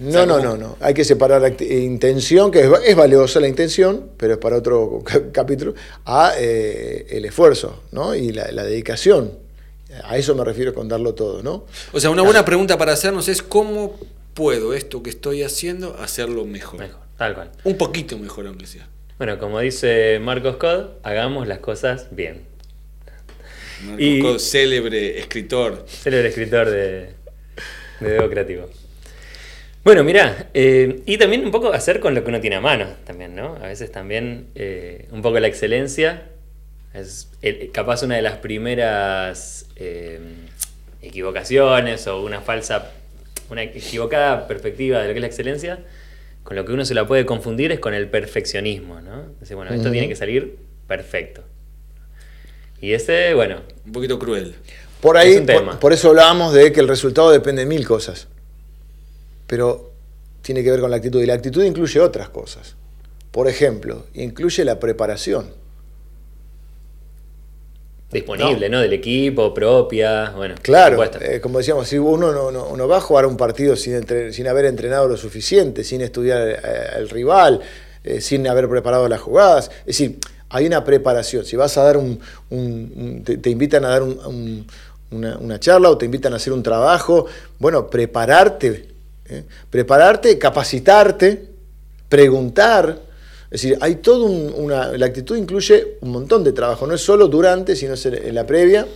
O 0.00 0.04
No, 0.04 0.10
sea, 0.12 0.26
no, 0.26 0.36
como- 0.38 0.48
no, 0.48 0.56
no. 0.56 0.76
Hay 0.80 0.94
que 0.94 1.04
separar 1.04 1.40
la 1.42 1.48
intención, 1.64 2.50
que 2.50 2.60
es, 2.60 2.72
va- 2.72 2.84
es 2.84 2.96
valiosa 2.96 3.40
la 3.40 3.48
intención, 3.48 4.10
pero 4.16 4.32
es 4.34 4.38
para 4.38 4.56
otro 4.56 5.02
ca- 5.04 5.30
capítulo, 5.32 5.74
a 6.04 6.32
eh, 6.38 7.06
el 7.10 7.24
esfuerzo, 7.24 7.82
¿no? 7.92 8.14
Y 8.14 8.32
la, 8.32 8.50
la 8.52 8.64
dedicación. 8.64 9.32
A 10.04 10.16
eso 10.16 10.34
me 10.34 10.42
refiero 10.44 10.72
con 10.72 10.88
darlo 10.88 11.14
todo, 11.14 11.42
¿no? 11.42 11.66
O 11.92 12.00
sea, 12.00 12.08
una 12.10 12.22
buena 12.22 12.44
pregunta 12.46 12.78
para 12.78 12.92
hacernos 12.94 13.28
es 13.28 13.42
cómo 13.42 13.98
puedo 14.32 14.72
esto 14.72 15.02
que 15.02 15.10
estoy 15.10 15.42
haciendo 15.42 15.94
hacerlo 16.00 16.46
mejor. 16.46 16.80
Mejor, 16.80 17.00
tal 17.18 17.34
cual. 17.34 17.50
Un 17.64 17.76
poquito 17.76 18.16
mejor 18.18 18.46
aunque 18.46 18.66
sea. 18.66 18.88
Bueno, 19.18 19.38
como 19.38 19.60
dice 19.60 20.18
Marcos 20.20 20.56
Cod, 20.56 20.86
hagamos 21.02 21.46
las 21.46 21.58
cosas 21.58 22.06
bien. 22.10 22.40
Marcos 23.84 24.42
Y- 24.46 24.50
célebre 24.50 25.18
escritor. 25.18 25.84
Célebre 25.88 26.28
escritor 26.28 26.70
de, 26.70 27.08
de 28.00 28.10
Debo 28.10 28.28
Creativo. 28.28 28.70
Bueno, 29.84 30.04
mirá, 30.04 30.48
eh, 30.54 31.02
y 31.06 31.18
también 31.18 31.44
un 31.44 31.50
poco 31.50 31.72
hacer 31.72 31.98
con 31.98 32.14
lo 32.14 32.22
que 32.22 32.28
uno 32.28 32.40
tiene 32.40 32.56
a 32.56 32.60
mano, 32.60 32.86
también, 33.04 33.34
¿no? 33.34 33.56
A 33.56 33.66
veces 33.66 33.90
también 33.90 34.46
eh, 34.54 35.08
un 35.10 35.22
poco 35.22 35.40
la 35.40 35.48
excelencia 35.48 36.28
es 36.94 37.28
eh, 37.42 37.70
capaz 37.72 38.02
una 38.04 38.14
de 38.14 38.22
las 38.22 38.36
primeras 38.36 39.66
eh, 39.76 40.20
equivocaciones 41.00 42.06
o 42.06 42.22
una 42.22 42.40
falsa, 42.42 42.92
una 43.50 43.62
equivocada 43.64 44.46
perspectiva 44.46 45.00
de 45.00 45.08
lo 45.08 45.14
que 45.14 45.18
es 45.18 45.22
la 45.22 45.26
excelencia, 45.26 45.80
con 46.44 46.54
lo 46.56 46.64
que 46.64 46.72
uno 46.72 46.84
se 46.84 46.94
la 46.94 47.06
puede 47.06 47.26
confundir 47.26 47.72
es 47.72 47.80
con 47.80 47.92
el 47.94 48.06
perfeccionismo, 48.08 49.00
¿no? 49.00 49.30
Dice, 49.40 49.56
bueno, 49.56 49.72
esto 49.74 49.90
tiene 49.90 50.08
que 50.08 50.16
salir 50.16 50.58
perfecto. 50.86 51.42
Y 52.82 52.92
ese, 52.92 53.32
bueno, 53.32 53.60
Un 53.86 53.92
poquito 53.92 54.18
cruel. 54.18 54.54
Por 55.00 55.16
ahí, 55.16 55.34
Es 55.34 55.40
por, 55.40 55.78
por 55.78 55.92
eso 55.94 56.10
hablábamos 56.10 56.52
de 56.52 56.70
que 56.72 56.80
el 56.80 56.88
resultado 56.88 57.30
depende 57.30 57.62
de 57.62 57.66
mil 57.66 57.86
cosas. 57.86 58.28
Pero 59.46 59.90
tiene 60.42 60.62
que 60.62 60.70
ver 60.70 60.80
con 60.80 60.90
la 60.90 60.96
actitud. 60.98 61.20
Y 61.22 61.26
la 61.26 61.34
actitud 61.34 61.64
incluye 61.64 61.98
otras 62.00 62.28
cosas. 62.28 62.76
Por 63.30 63.48
ejemplo, 63.48 64.04
incluye 64.14 64.64
la 64.64 64.78
preparación. 64.78 65.62
disponible, 68.10 68.68
¿no? 68.68 68.80
Del 68.80 68.92
equipo, 68.92 69.54
propia, 69.54 70.32
bueno. 70.36 70.54
Claro, 70.60 71.02
eh, 71.22 71.40
como 71.40 71.56
decíamos, 71.58 71.88
si 71.88 71.96
uno 71.96 72.30
no, 72.30 72.50
no- 72.50 72.66
uno 72.68 72.86
va 72.86 72.98
a 72.98 73.00
jugar 73.00 73.24
un 73.24 73.38
partido 73.38 73.74
sin, 73.74 73.94
entre- 73.94 74.34
sin 74.34 74.46
haber 74.48 74.66
entrenado 74.66 75.08
lo 75.08 75.16
suficiente, 75.16 75.82
sin 75.82 76.02
estudiar 76.02 76.46
eh, 76.46 76.56
al 76.94 77.08
rival, 77.08 77.62
eh, 78.04 78.20
sin 78.20 78.46
haber 78.48 78.68
preparado 78.68 79.08
las 79.08 79.18
jugadas. 79.22 79.70
Es 79.80 79.86
decir, 79.98 80.18
hay 80.52 80.66
una 80.66 80.84
preparación. 80.84 81.44
Si 81.44 81.56
vas 81.56 81.76
a 81.78 81.82
dar 81.82 81.96
un. 81.96 82.20
te, 83.24 83.50
invitan 83.50 83.84
a 83.84 83.88
dar 83.88 84.02
un- 84.02 84.18
un- 84.24 84.66
una, 85.10 85.58
charla 85.60 85.90
o 85.90 85.98
te 85.98 86.04
invitan 86.06 86.32
a 86.32 86.36
hacer 86.36 86.52
un 86.52 86.62
trabajo, 86.62 87.26
bueno, 87.58 87.88
prepararte. 87.88 88.88
¿eh? 89.28 89.44
Prepararte, 89.70 90.38
capacitarte, 90.38 91.48
preguntar. 92.08 92.98
Es 93.50 93.62
decir, 93.62 93.78
hay 93.80 93.96
todo 93.96 94.24
un- 94.26 94.52
una. 94.56 94.88
La 94.96 95.06
actitud 95.06 95.36
incluye 95.36 95.96
un 96.00 96.10
montón 96.10 96.44
de 96.44 96.52
trabajo, 96.52 96.86
no 96.86 96.94
es 96.94 97.00
solo 97.02 97.28
durante, 97.28 97.76
sino 97.76 97.94
es 97.94 98.06
en 98.06 98.34
la 98.34 98.46
previa. 98.46 98.86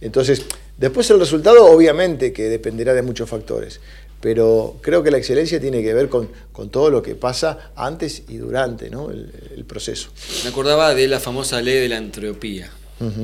Entonces, 0.00 0.42
después 0.76 1.08
el 1.10 1.18
resultado, 1.18 1.64
obviamente, 1.66 2.32
que 2.32 2.48
dependerá 2.48 2.94
de 2.94 3.02
muchos 3.02 3.28
factores. 3.28 3.80
Pero 4.26 4.78
creo 4.82 5.04
que 5.04 5.12
la 5.12 5.18
excelencia 5.18 5.60
tiene 5.60 5.84
que 5.84 5.94
ver 5.94 6.08
con, 6.08 6.28
con 6.50 6.68
todo 6.68 6.90
lo 6.90 7.00
que 7.00 7.14
pasa 7.14 7.70
antes 7.76 8.24
y 8.28 8.38
durante 8.38 8.90
¿no? 8.90 9.12
el, 9.12 9.30
el 9.56 9.64
proceso. 9.64 10.08
Me 10.42 10.48
acordaba 10.50 10.96
de 10.96 11.06
la 11.06 11.20
famosa 11.20 11.62
ley 11.62 11.74
de 11.78 11.88
la 11.88 11.98
entropía. 11.98 12.68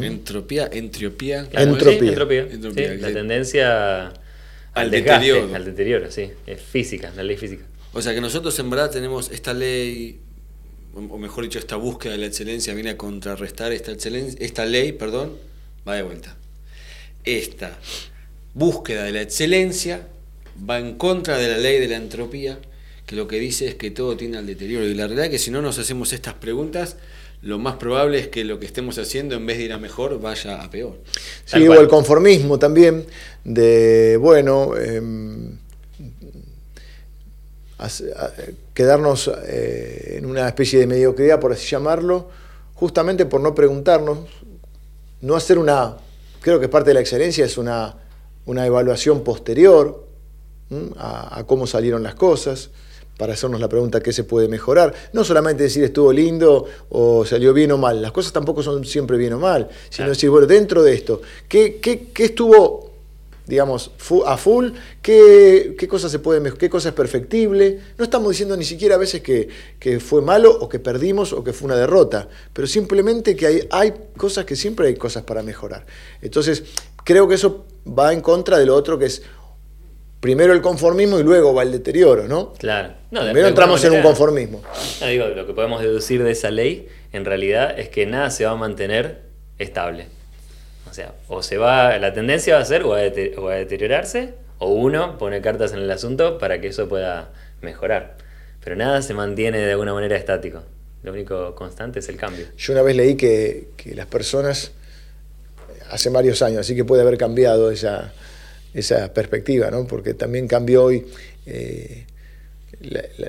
Entropía, 0.01 0.71
entropía. 0.73 1.49
Claro, 1.49 1.73
entropía. 1.73 1.99
sí, 1.99 2.07
entropía. 2.09 2.41
Entropía, 2.43 2.93
Sí, 2.95 3.01
la 3.01 3.13
tendencia 3.13 4.07
al, 4.07 4.15
Al 4.75 4.91
desgaste, 4.93 5.27
deterioro. 5.27 5.57
Al 5.57 5.65
deterioro, 5.65 6.11
sí. 6.13 6.31
Es 6.47 6.61
física, 6.63 7.13
la 7.17 7.25
ley 7.25 7.37
física. 7.37 7.65
O 7.93 8.01
sea 8.01 8.15
que 8.15 8.21
nosotros 8.21 8.57
en 8.61 8.71
verdad 8.71 8.93
tenemos 8.93 9.29
esta 9.33 9.53
ley, 9.55 10.21
o 10.95 11.19
mejor 11.19 11.43
dicho, 11.43 11.59
esta 11.59 11.75
búsqueda 11.75 12.13
de 12.13 12.19
la 12.19 12.27
excelencia 12.27 12.75
viene 12.75 12.91
a 12.91 12.97
contrarrestar 12.97 13.73
esta, 13.73 13.91
excelen- 13.91 14.37
esta 14.39 14.65
ley, 14.67 14.93
perdón, 14.93 15.33
va 15.89 15.97
de 15.97 16.03
vuelta. 16.03 16.37
Esta 17.25 17.77
búsqueda 18.55 19.03
de 19.03 19.11
la 19.11 19.23
excelencia 19.23 20.07
va 20.69 20.79
en 20.79 20.97
contra 20.97 21.39
de 21.39 21.49
la 21.49 21.59
ley 21.59 21.79
de 21.81 21.89
la 21.89 21.97
entropía, 21.97 22.59
que 23.07 23.17
lo 23.17 23.29
que 23.29 23.39
dice 23.39 23.69
es 23.69 23.75
que 23.75 23.91
todo 23.91 24.17
tiende 24.17 24.39
al 24.39 24.47
deterioro. 24.47 24.87
Y 24.87 24.95
la 24.95 25.07
realidad 25.07 25.27
es 25.27 25.31
que 25.31 25.39
si 25.39 25.51
no 25.51 25.63
nos 25.63 25.79
hacemos 25.79 26.13
estas 26.13 26.35
preguntas, 26.35 26.97
lo 27.43 27.59
más 27.59 27.77
probable 27.77 28.19
es 28.21 28.29
que 28.29 28.45
lo 28.45 28.61
que 28.61 28.67
estemos 28.67 28.99
haciendo, 28.99 29.35
en 29.35 29.45
vez 29.47 29.59
de 29.59 29.65
ir 29.65 29.73
a 29.73 29.79
mejor, 29.79 30.21
vaya 30.21 30.63
a 30.63 30.71
peor. 30.71 30.99
Tal 31.51 31.61
Sí, 31.61 31.67
o 31.67 31.73
cual. 31.73 31.81
el 31.81 31.89
conformismo 31.89 32.59
también, 32.59 33.05
de, 33.45 34.17
bueno, 34.17 34.77
em, 34.77 35.59
quedarnos 38.75 39.31
eh, 39.45 40.19
en 40.19 40.27
una 40.27 40.47
especie 40.47 40.79
de 40.79 40.87
mediocridad, 40.87 41.41
por 41.41 41.53
así 41.53 41.67
llamarlo, 41.69 42.31
justamente 42.75 43.27
por 43.27 43.41
no 43.41 43.55
preguntarnos, 43.55 44.21
no 45.21 45.35
hacer 45.35 45.59
una, 45.59 45.97
creo 46.41 46.61
que 46.61 46.69
parte 46.69 46.91
de 46.91 46.95
la 46.95 47.01
excelencia 47.01 47.45
es 47.45 47.59
una, 47.59 47.97
una 48.47 48.67
evaluación 48.67 49.25
posterior. 49.25 50.12
A, 50.99 51.39
a 51.39 51.45
cómo 51.47 51.67
salieron 51.67 52.03
las 52.03 52.15
cosas, 52.15 52.71
para 53.19 53.35
hacernos 53.35 53.61
la 53.61 53.69
pregunta 53.69 54.01
qué 54.01 54.13
se 54.13 54.25
puede 54.25 54.49
mejorar. 54.49 54.95
No 55.13 55.23
solamente 55.23 55.65
decir 55.65 55.85
estuvo 55.85 56.13
lindo 56.13 56.65
o 56.89 57.25
salió 57.25 57.53
bien 57.53 57.71
o 57.73 57.79
mal, 57.79 58.01
las 58.03 58.11
cosas 58.11 58.33
tampoco 58.33 58.63
son 58.63 58.85
siempre 58.85 59.17
bien 59.17 59.35
o 59.35 59.39
mal, 59.39 59.69
sino 59.91 60.09
decir, 60.09 60.31
bueno, 60.31 60.47
dentro 60.47 60.83
de 60.83 60.95
esto, 60.95 61.21
¿qué, 61.47 61.79
qué- 61.81 62.09
qué 62.13 62.25
estuvo, 62.25 62.91
digamos, 63.47 63.91
fu- 63.99 64.25
a 64.25 64.37
full? 64.39 64.71
¿Qué, 65.03 65.77
qué 65.79 65.87
cosa 65.87 66.09
se 66.09 66.19
puede 66.21 66.53
qué 66.55 66.71
cosa 66.71 66.89
es 66.89 66.95
perfectible? 66.95 67.79
No 67.99 68.05
estamos 68.05 68.31
diciendo 68.31 68.57
ni 68.57 68.65
siquiera 68.65 68.95
a 68.95 68.99
veces 68.99 69.21
que, 69.21 69.47
que 69.79 70.01
fue 70.01 70.23
malo 70.23 70.51
o 70.51 70.69
que 70.69 70.79
perdimos 70.81 71.33
o 71.33 71.45
que 71.45 71.53
fue 71.53 71.67
una 71.67 71.77
derrota, 71.77 72.29
pero 72.53 72.67
simplemente 72.67 73.37
que 73.37 73.47
hay, 73.47 73.69
hay 73.71 73.93
cosas 74.17 74.47
que 74.47 74.57
siempre 74.57 74.89
hay 74.89 74.95
cosas 74.97 75.23
para 75.23 75.43
mejorar. 75.43 75.85
Entonces, 76.23 76.65
creo 77.05 77.29
que 77.29 77.35
eso 77.35 77.67
va 77.87 78.13
en 78.13 78.21
contra 78.23 78.59
de 78.59 78.67
lo 78.67 78.75
otro 78.75 78.99
que 78.99 79.05
es 79.07 79.23
primero 80.23 80.53
el 80.53 80.63
conformismo 80.63 81.19
y 81.19 81.25
luego 81.25 81.53
va 81.53 81.65
el 81.65 81.73
deterioro, 81.73 82.29
¿no? 82.29 82.53
Claro. 82.53 82.95
No, 83.11 83.23
Primero 83.23 83.49
entramos 83.49 83.85
en 83.85 83.95
un 83.95 84.03
conformismo. 84.03 84.63
No, 85.01 85.07
digo, 85.09 85.27
lo 85.27 85.49
que 85.49 85.53
podemos 85.53 85.83
deducir 85.83 86.23
de 86.23 86.31
esa 86.31 86.53
ley, 86.53 86.89
en 87.13 87.25
realidad, 87.25 87.77
es 87.77 87.89
que 87.89 88.07
nada 88.07 88.31
se 88.31 88.45
va 88.45 88.53
a 88.53 88.55
mantener 88.55 89.23
estable. 89.59 90.07
O 90.89 90.95
sea, 90.95 91.13
o 91.27 91.43
se 91.43 91.59
va, 91.59 91.99
la 91.99 92.13
tendencia 92.13 92.55
va 92.55 92.61
a 92.61 92.65
ser 92.65 92.85
o 92.85 92.95
a, 92.95 93.01
o 93.37 93.49
a 93.49 93.55
deteriorarse, 93.57 94.35
o 94.59 94.69
uno 94.69 95.19
pone 95.19 95.41
cartas 95.41 95.73
en 95.73 95.81
el 95.81 95.91
asunto 95.91 96.39
para 96.39 96.61
que 96.61 96.69
eso 96.69 96.89
pueda 96.89 97.33
mejorar. 97.61 98.17
Pero 98.63 98.77
nada 98.77 99.03
se 99.03 99.15
mantiene 99.15 99.59
de 99.59 99.73
alguna 99.73 99.93
manera 99.93 100.17
estático. 100.17 100.63
Lo 101.03 101.11
único 101.11 101.57
constante 101.57 101.99
es 101.99 102.09
el 102.09 102.17
cambio. 102.17 102.47
Yo 102.57 102.75
una 102.75 102.83
vez 102.83 102.95
leí 102.95 103.17
que, 103.17 103.71
que 103.77 103.97
las 103.97 104.07
personas, 104.07 104.71
hace 105.91 106.11
varios 106.11 106.43
años, 106.43 106.61
así 106.61 106.77
que 106.77 106.85
puede 106.85 107.03
haber 107.03 107.19
cambiado 107.19 107.73
esa, 107.73 108.13
esa 108.75 109.13
perspectiva, 109.13 109.71
¿no? 109.71 109.87
porque 109.87 110.15
también 110.15 110.49
cambió 110.49 110.85
hoy 110.85 111.07
eh, 111.47 112.05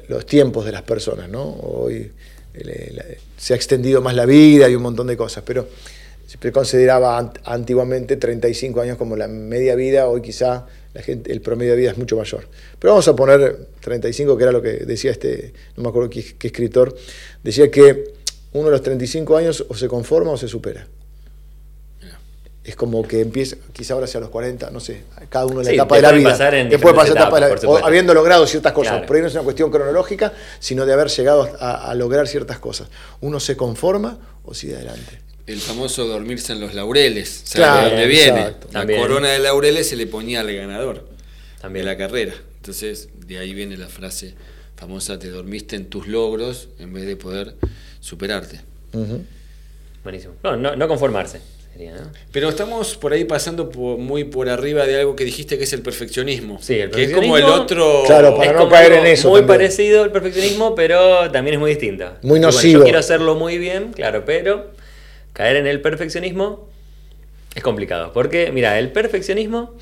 los 0.08 0.26
tiempos 0.26 0.66
de 0.66 0.72
las 0.72 0.84
personas. 0.84 1.30
¿no? 1.30 1.44
Hoy 1.44 2.12
eh, 2.54 3.18
se 3.38 3.54
ha 3.54 3.56
extendido 3.56 4.02
más 4.02 4.16
la 4.16 4.26
vida 4.26 4.70
y 4.70 4.76
un 4.76 4.84
montón 4.84 5.08
de 5.08 5.18
cosas, 5.18 5.44
pero 5.46 5.68
se 6.28 6.52
consideraba 6.52 7.20
ant- 7.22 7.40
antiguamente 7.44 8.18
35 8.18 8.82
años 8.82 8.98
como 8.98 9.16
la 9.16 9.28
media 9.28 9.76
vida, 9.76 10.08
hoy 10.08 10.22
quizá 10.22 10.66
la 10.94 11.02
gente, 11.02 11.32
el 11.32 11.42
promedio 11.42 11.72
de 11.74 11.78
vida 11.80 11.92
es 11.92 11.98
mucho 11.98 12.16
mayor. 12.18 12.48
Pero 12.80 12.94
vamos 12.94 13.08
a 13.08 13.16
poner 13.16 13.68
35, 13.82 14.38
que 14.38 14.44
era 14.44 14.52
lo 14.52 14.62
que 14.62 14.72
decía 14.86 15.12
este, 15.12 15.54
no 15.76 15.84
me 15.84 15.90
acuerdo 15.90 16.10
qué, 16.10 16.24
qué 16.38 16.48
escritor, 16.48 16.96
decía 17.44 17.70
que 17.70 18.14
uno 18.54 18.66
de 18.66 18.72
los 18.72 18.82
35 18.84 19.38
años 19.38 19.66
o 19.68 19.76
se 19.76 19.88
conforma 19.88 20.32
o 20.32 20.38
se 20.38 20.48
supera 20.48 20.88
es 22.64 22.76
como 22.76 23.06
que 23.08 23.20
empieza, 23.22 23.58
quizá 23.74 23.94
ahora 23.94 24.08
sea 24.08 24.20
a 24.20 24.22
los 24.22 24.30
40, 24.30 24.70
no 24.72 24.80
sé, 24.80 25.04
cada 25.30 25.46
uno 25.46 25.60
en 25.60 25.66
la 25.66 25.70
Sí, 25.72 25.76
etapa 25.76 25.96
de 25.98 26.02
la 26.02 26.12
vida. 26.14 26.30
pasar 26.32 26.56
en 26.56 26.70
pasar 26.70 26.80
diferentes 26.80 27.10
etapa 27.16 27.40
de 27.40 27.56
la- 27.66 27.70
o 27.70 27.78
habiendo 27.86 28.14
logrado 28.14 28.48
ciertas 28.48 28.72
cosas. 28.72 28.92
Claro. 28.94 29.06
Por 29.08 29.16
ahí 29.18 29.22
no 29.22 29.28
es 29.28 29.34
una 29.34 29.44
cuestión 29.44 29.70
cronológica, 29.70 30.32
sino 30.60 30.86
de 30.86 30.94
haber 30.94 31.08
llegado 31.10 31.50
a, 31.60 31.90
a 31.92 31.96
lograr 31.96 32.28
ciertas 32.28 32.60
cosas. 32.60 32.88
Uno 33.22 33.40
se 33.42 33.58
conforma 33.58 34.18
o 34.46 34.54
sigue 34.54 34.76
adelante. 34.76 35.20
El 35.46 35.60
famoso 35.60 36.08
dormirse 36.08 36.54
en 36.54 36.62
los 36.62 36.74
laureles. 36.74 37.42
¿Sabe 37.44 37.66
Claro, 37.66 37.84
de 37.84 37.90
dónde 37.90 38.08
viene? 38.08 38.40
exacto. 38.40 38.68
La 38.72 38.80
También. 38.80 39.02
corona 39.02 39.30
de 39.30 39.40
laureles 39.40 39.90
se 39.90 39.98
le 39.98 40.08
ponía 40.08 40.40
al 40.40 40.54
ganador 40.56 41.06
También. 41.60 41.86
de 41.86 41.92
la 41.92 41.98
carrera. 41.98 42.34
Entonces, 42.58 43.10
de 43.28 43.40
ahí 43.40 43.54
viene 43.54 43.76
la 43.76 43.90
frase 43.90 44.36
famosa, 44.78 45.20
te 45.20 45.30
dormiste 45.30 45.76
en 45.76 45.88
tus 45.90 46.08
logros 46.08 46.70
en 46.80 46.94
vez 46.94 47.06
de 47.06 47.18
poder 47.18 47.56
superarte. 48.00 48.62
Buenísimo. 50.04 50.34
No, 50.44 50.56
no, 50.56 50.76
no 50.78 50.88
conformarse. 50.88 51.42
Sería, 51.74 51.96
¿no? 51.96 52.12
Pero 52.32 52.50
estamos 52.50 52.96
por 52.98 53.14
ahí 53.14 53.26
pasando 53.26 53.70
por- 53.70 53.98
muy 53.98 54.26
por 54.26 54.48
arriba 54.48 54.86
de 54.86 55.00
algo 55.00 55.16
que 55.16 55.26
dijiste 55.26 55.58
que 55.58 55.64
es 55.64 55.74
el 55.74 55.82
perfeccionismo. 55.82 56.60
Sí, 56.62 56.76
el 56.80 56.92
Que 56.92 57.06
es 57.06 57.12
como 57.14 57.36
el 57.36 57.44
perfeccionismo- 57.44 57.62
otro... 57.64 58.04
Claro, 58.06 58.38
para 58.38 58.52
es 58.52 58.58
no 58.58 58.70
caer 58.70 58.94
en 58.94 59.06
eso 59.08 59.30
Muy 59.30 59.40
también. 59.40 59.58
parecido 59.58 60.04
al 60.04 60.12
perfeccionismo, 60.12 60.76
pero 60.76 61.32
también 61.32 61.56
es 61.56 61.60
muy 61.60 61.72
distinto. 61.72 62.06
Muy 62.22 62.30
bueno, 62.40 62.48
nocivo. 62.48 62.80
yo 62.80 62.84
quiero 62.84 63.00
hacerlo 63.00 63.34
muy 63.36 63.58
bien, 63.58 63.92
claro, 63.94 64.24
pero 64.24 64.72
caer 65.34 65.56
en 65.56 65.66
el 65.66 65.82
perfeccionismo 65.82 66.70
es 67.56 67.64
complicado. 67.64 68.14
Porque, 68.14 68.52
mira, 68.52 68.78
el 68.78 68.92
perfeccionismo, 68.92 69.76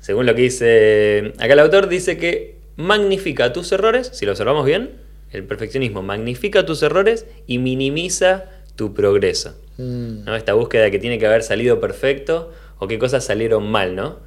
según 0.00 0.26
lo 0.26 0.34
que 0.34 0.42
dice 0.42 1.32
acá 1.38 1.54
el 1.54 1.58
autor, 1.60 1.88
dice 1.88 2.18
que 2.18 2.56
magnifica 2.76 3.54
tus 3.54 3.72
errores, 3.72 4.10
si 4.12 4.26
lo 4.26 4.32
observamos 4.32 4.66
bien, 4.66 4.90
el 5.32 5.44
perfeccionismo 5.44 6.02
magnifica 6.02 6.66
tus 6.66 6.82
errores 6.82 7.24
y 7.46 7.56
minimiza 7.58 8.44
tu 8.76 8.92
progreso. 8.92 9.54
Mm. 9.80 10.24
¿no? 10.24 10.36
Esta 10.36 10.54
búsqueda 10.54 10.90
que 10.90 10.98
tiene 10.98 11.18
que 11.18 11.26
haber 11.26 11.42
salido 11.42 11.80
perfecto 11.80 12.52
o 12.78 12.88
qué 12.88 12.98
cosas 12.98 13.24
salieron 13.24 13.70
mal, 13.70 13.94
¿no? 13.96 14.18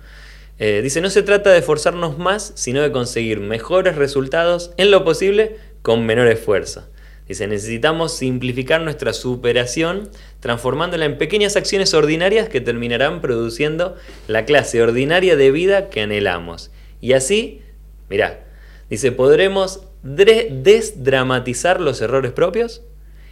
Eh, 0.60 0.82
dice, 0.84 1.02
no 1.02 1.10
se 1.10 1.24
trata 1.24 1.52
de 1.52 1.60
esforzarnos 1.60 2.18
más, 2.18 2.54
sino 2.56 2.82
de 2.82 2.92
conseguir 2.92 3.40
mejores 3.40 3.96
resultados 3.96 4.72
en 4.78 4.92
lo 4.92 5.04
posible 5.04 5.58
con 5.82 6.06
menor 6.06 6.28
esfuerzo. 6.28 6.88
Dice, 7.28 7.48
necesitamos 7.48 8.16
simplificar 8.16 8.82
nuestra 8.82 9.14
superación 9.14 10.10
transformándola 10.42 11.06
en 11.06 11.18
pequeñas 11.18 11.56
acciones 11.56 11.94
ordinarias 11.94 12.50
que 12.50 12.62
terminarán 12.62 13.22
produciendo 13.22 13.96
la 14.28 14.46
clase 14.46 14.82
ordinaria 14.82 15.36
de 15.36 15.50
vida 15.52 15.90
que 15.90 16.02
anhelamos. 16.02 16.70
Y 17.02 17.14
así, 17.14 17.62
mirá, 18.10 18.44
dice, 18.90 19.12
podremos 19.12 19.82
dre- 20.04 20.50
desdramatizar 20.62 21.82
los 21.82 22.02
errores 22.02 22.32
propios 22.34 22.84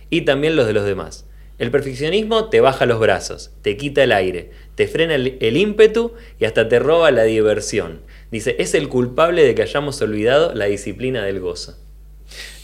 y 0.10 0.22
también 0.22 0.56
los 0.56 0.66
de 0.68 0.74
los 0.74 0.86
demás. 0.86 1.25
El 1.62 1.70
perfeccionismo 1.70 2.50
te 2.50 2.60
baja 2.60 2.88
los 2.88 3.00
brazos, 3.00 3.51
te 3.62 3.77
quita 3.77 4.03
el 4.03 4.13
aire, 4.13 4.50
te 4.74 4.88
frena 4.88 5.13
el, 5.13 5.58
ímpetu 5.58 6.13
y 6.39 6.46
hasta 6.46 6.68
te 6.68 6.80
roba 6.80 7.12
la 7.12 7.22
diversión. 7.22 8.01
Dice, 8.32 8.56
es 8.58 8.74
el 8.74 8.89
culpable 8.89 9.44
de 9.44 9.53
que 9.53 9.62
hayamos 9.62 10.01
olvidado 10.01 10.56
la 10.56 10.65
disciplina 10.65 11.24
del 11.24 11.39
gozo. 11.39 11.77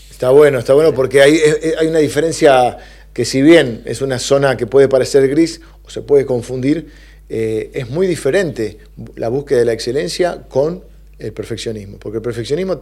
Está 0.09 0.31
bueno, 0.31 0.57
está 0.57 0.73
bueno 0.73 0.95
porque 0.95 1.21
hay, 1.21 1.39
hay 1.77 1.85
una 1.85 1.99
diferencia 1.99 2.79
que 3.13 3.23
si 3.23 3.43
bien 3.43 3.83
es 3.85 4.01
una 4.01 4.17
zona 4.17 4.57
que 4.57 4.65
puede 4.65 4.87
parecer 4.87 5.27
gris 5.27 5.61
o 5.83 5.91
se 5.91 6.01
puede 6.01 6.25
confundir, 6.25 6.87
eh, 7.29 7.69
es 7.75 7.91
muy 7.91 8.07
diferente 8.07 8.79
la 9.15 9.29
búsqueda 9.29 9.59
de 9.59 9.65
la 9.65 9.73
excelencia 9.73 10.45
con 10.49 10.83
el 11.19 11.33
perfeccionismo. 11.33 11.99
Porque 11.99 12.15
el 12.17 12.23
perfeccionismo 12.23 12.81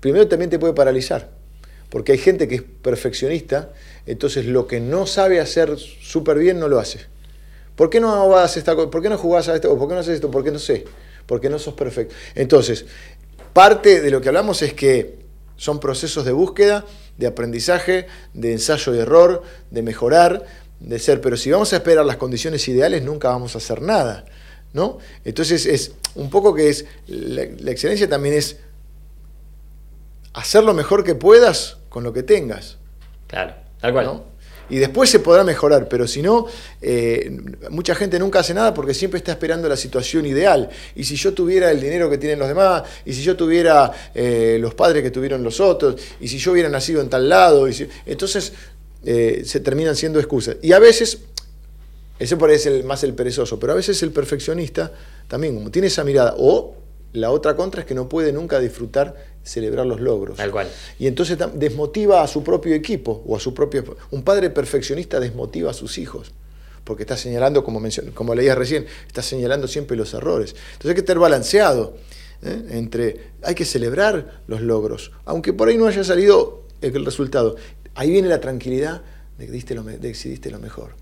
primero 0.00 0.26
también 0.26 0.48
te 0.48 0.58
puede 0.58 0.72
paralizar. 0.72 1.41
Porque 1.92 2.12
hay 2.12 2.18
gente 2.18 2.48
que 2.48 2.54
es 2.54 2.62
perfeccionista, 2.62 3.70
entonces 4.06 4.46
lo 4.46 4.66
que 4.66 4.80
no 4.80 5.06
sabe 5.06 5.40
hacer 5.40 5.76
súper 5.78 6.38
bien 6.38 6.58
no 6.58 6.66
lo 6.66 6.78
hace. 6.78 7.00
¿Por 7.76 7.90
qué 7.90 8.00
no 8.00 8.28
vas 8.30 8.56
esta 8.56 8.74
co- 8.74 8.90
¿Por 8.90 9.02
qué 9.02 9.10
no 9.10 9.18
jugás 9.18 9.48
a 9.48 9.54
esto? 9.54 9.70
¿O 9.70 9.78
por 9.78 9.88
qué 9.88 9.94
no 9.94 10.00
haces 10.00 10.14
esto? 10.14 10.30
¿Por 10.30 10.42
qué 10.42 10.50
no 10.50 10.58
sé? 10.58 10.86
Porque 11.26 11.50
no 11.50 11.58
sos 11.58 11.74
perfecto. 11.74 12.14
Entonces, 12.34 12.86
parte 13.52 14.00
de 14.00 14.10
lo 14.10 14.22
que 14.22 14.28
hablamos 14.28 14.62
es 14.62 14.72
que 14.72 15.18
son 15.56 15.80
procesos 15.80 16.24
de 16.24 16.32
búsqueda, 16.32 16.86
de 17.18 17.26
aprendizaje, 17.26 18.06
de 18.32 18.52
ensayo 18.52 18.94
y 18.94 18.98
error, 18.98 19.42
de 19.70 19.82
mejorar, 19.82 20.46
de 20.80 20.98
ser. 20.98 21.20
Pero 21.20 21.36
si 21.36 21.50
vamos 21.50 21.74
a 21.74 21.76
esperar 21.76 22.06
las 22.06 22.16
condiciones 22.16 22.66
ideales, 22.68 23.02
nunca 23.02 23.28
vamos 23.28 23.54
a 23.54 23.58
hacer 23.58 23.82
nada. 23.82 24.24
¿no? 24.72 24.96
Entonces, 25.26 25.66
es 25.66 25.92
un 26.14 26.30
poco 26.30 26.54
que 26.54 26.70
es. 26.70 26.86
La, 27.06 27.44
la 27.58 27.70
excelencia 27.70 28.08
también 28.08 28.34
es 28.34 28.56
hacer 30.32 30.64
lo 30.64 30.72
mejor 30.74 31.04
que 31.04 31.14
puedas 31.14 31.76
con 31.92 32.02
lo 32.02 32.12
que 32.12 32.22
tengas. 32.22 32.78
Claro, 33.28 33.54
tal 33.80 33.92
cual. 33.92 34.06
¿no? 34.06 34.24
Y 34.70 34.78
después 34.78 35.10
se 35.10 35.18
podrá 35.18 35.44
mejorar, 35.44 35.86
pero 35.86 36.06
si 36.08 36.22
no, 36.22 36.46
eh, 36.80 37.30
mucha 37.68 37.94
gente 37.94 38.18
nunca 38.18 38.38
hace 38.38 38.54
nada 38.54 38.72
porque 38.72 38.94
siempre 38.94 39.18
está 39.18 39.32
esperando 39.32 39.68
la 39.68 39.76
situación 39.76 40.24
ideal. 40.24 40.70
Y 40.94 41.04
si 41.04 41.16
yo 41.16 41.34
tuviera 41.34 41.70
el 41.70 41.78
dinero 41.80 42.08
que 42.08 42.16
tienen 42.16 42.38
los 42.38 42.48
demás, 42.48 42.84
y 43.04 43.12
si 43.12 43.22
yo 43.22 43.36
tuviera 43.36 43.92
eh, 44.14 44.56
los 44.58 44.72
padres 44.74 45.02
que 45.02 45.10
tuvieron 45.10 45.42
los 45.42 45.60
otros, 45.60 45.96
y 46.20 46.28
si 46.28 46.38
yo 46.38 46.52
hubiera 46.52 46.70
nacido 46.70 47.02
en 47.02 47.10
tal 47.10 47.28
lado, 47.28 47.68
y 47.68 47.74
si- 47.74 47.88
entonces 48.06 48.54
eh, 49.04 49.42
se 49.44 49.60
terminan 49.60 49.94
siendo 49.94 50.18
excusas. 50.18 50.56
Y 50.62 50.72
a 50.72 50.78
veces, 50.78 51.18
ese 52.18 52.36
por 52.38 52.48
ahí 52.48 52.56
es 52.56 52.64
el, 52.64 52.84
más 52.84 53.04
el 53.04 53.12
perezoso, 53.12 53.58
pero 53.60 53.74
a 53.74 53.76
veces 53.76 54.02
el 54.02 54.10
perfeccionista 54.12 54.90
también, 55.28 55.54
como 55.56 55.70
tiene 55.70 55.88
esa 55.88 56.04
mirada, 56.04 56.34
o 56.38 56.76
la 57.12 57.30
otra 57.30 57.56
contra 57.56 57.82
es 57.82 57.86
que 57.86 57.94
no 57.94 58.08
puede 58.08 58.32
nunca 58.32 58.58
disfrutar, 58.58 59.31
celebrar 59.44 59.86
los 59.86 60.00
logros. 60.00 60.36
Tal 60.36 60.50
cual. 60.50 60.68
Y 60.98 61.06
entonces 61.06 61.38
desmotiva 61.54 62.22
a 62.22 62.26
su 62.28 62.42
propio 62.42 62.74
equipo 62.74 63.22
o 63.26 63.36
a 63.36 63.40
su 63.40 63.52
propio... 63.54 63.96
Un 64.10 64.22
padre 64.22 64.50
perfeccionista 64.50 65.18
desmotiva 65.20 65.70
a 65.70 65.74
sus 65.74 65.98
hijos, 65.98 66.32
porque 66.84 67.02
está 67.02 67.16
señalando, 67.16 67.64
como, 67.64 67.80
mencion- 67.80 68.12
como 68.12 68.34
leías 68.34 68.56
recién, 68.56 68.86
está 69.06 69.22
señalando 69.22 69.66
siempre 69.68 69.96
los 69.96 70.14
errores. 70.14 70.54
Entonces 70.72 70.90
hay 70.90 70.94
que 70.94 71.00
estar 71.00 71.18
balanceado 71.18 71.96
¿eh? 72.42 72.62
entre... 72.70 73.32
Hay 73.42 73.54
que 73.54 73.64
celebrar 73.64 74.42
los 74.46 74.60
logros, 74.60 75.12
aunque 75.24 75.52
por 75.52 75.68
ahí 75.68 75.76
no 75.76 75.86
haya 75.86 76.04
salido 76.04 76.62
el 76.80 77.04
resultado. 77.04 77.56
Ahí 77.94 78.10
viene 78.10 78.28
la 78.28 78.40
tranquilidad 78.40 79.02
de 79.38 79.46
que 79.46 79.52
diste 79.52 79.74
lo, 79.74 79.82
me- 79.82 79.92
de 79.94 80.00
que 80.00 80.08
hiciste 80.10 80.50
lo 80.50 80.58
mejor. 80.58 80.94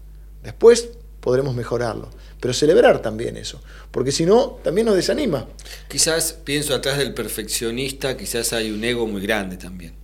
Después 0.43 0.91
podremos 1.21 1.55
mejorarlo, 1.55 2.09
pero 2.41 2.55
celebrar 2.55 3.01
también 3.03 3.37
eso, 3.37 3.63
porque 3.91 4.13
si 4.13 4.25
no, 4.27 4.59
también 4.65 4.87
nos 4.87 4.97
desanima. 4.97 5.47
Quizás 5.89 6.33
pienso 6.33 6.75
atrás 6.75 6.99
del 6.99 7.13
perfeccionista, 7.15 8.17
quizás 8.17 8.53
hay 8.53 8.71
un 8.71 8.83
ego 8.85 9.07
muy 9.07 9.21
grande 9.23 9.57
también. 9.57 9.95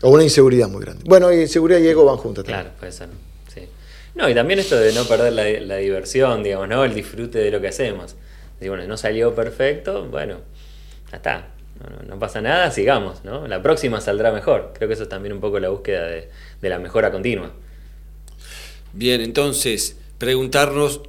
O 0.00 0.10
una 0.10 0.22
inseguridad 0.22 0.68
muy 0.68 0.82
grande. 0.82 1.02
Bueno, 1.06 1.32
inseguridad 1.32 1.80
y 1.80 1.88
ego 1.88 2.04
van 2.04 2.16
juntas 2.18 2.44
también. 2.44 2.62
Claro, 2.64 2.76
puede 2.78 2.92
ser. 2.92 3.08
Sí. 3.52 3.62
No, 4.14 4.28
y 4.28 4.34
también 4.34 4.58
esto 4.60 4.76
de 4.76 4.92
no 4.92 5.04
perder 5.06 5.32
la, 5.32 5.44
la 5.66 5.76
diversión, 5.76 6.42
digamos, 6.42 6.68
¿no? 6.68 6.84
El 6.84 6.94
disfrute 6.94 7.38
de 7.38 7.50
lo 7.50 7.60
que 7.60 7.68
hacemos. 7.68 8.14
Y 8.60 8.68
bueno, 8.68 8.86
no 8.86 8.96
salió 8.96 9.34
perfecto, 9.34 10.04
bueno, 10.08 10.40
ya 11.10 11.16
está. 11.16 11.48
No, 11.82 11.90
no- 11.96 12.02
no 12.14 12.18
pasa 12.18 12.40
nada, 12.40 12.70
sigamos, 12.70 13.24
¿no? 13.24 13.48
La 13.48 13.60
próxima 13.62 14.00
saldrá 14.00 14.30
mejor. 14.30 14.72
Creo 14.76 14.88
que 14.88 14.94
eso 14.94 15.02
es 15.04 15.08
también 15.08 15.32
un 15.32 15.40
poco 15.40 15.58
la 15.58 15.70
búsqueda 15.70 16.06
de, 16.06 16.28
de 16.60 16.68
la 16.68 16.78
mejora 16.78 17.10
continua. 17.10 17.50
Bien, 18.92 19.20
entonces, 19.20 19.96
preguntarnos 20.18 21.02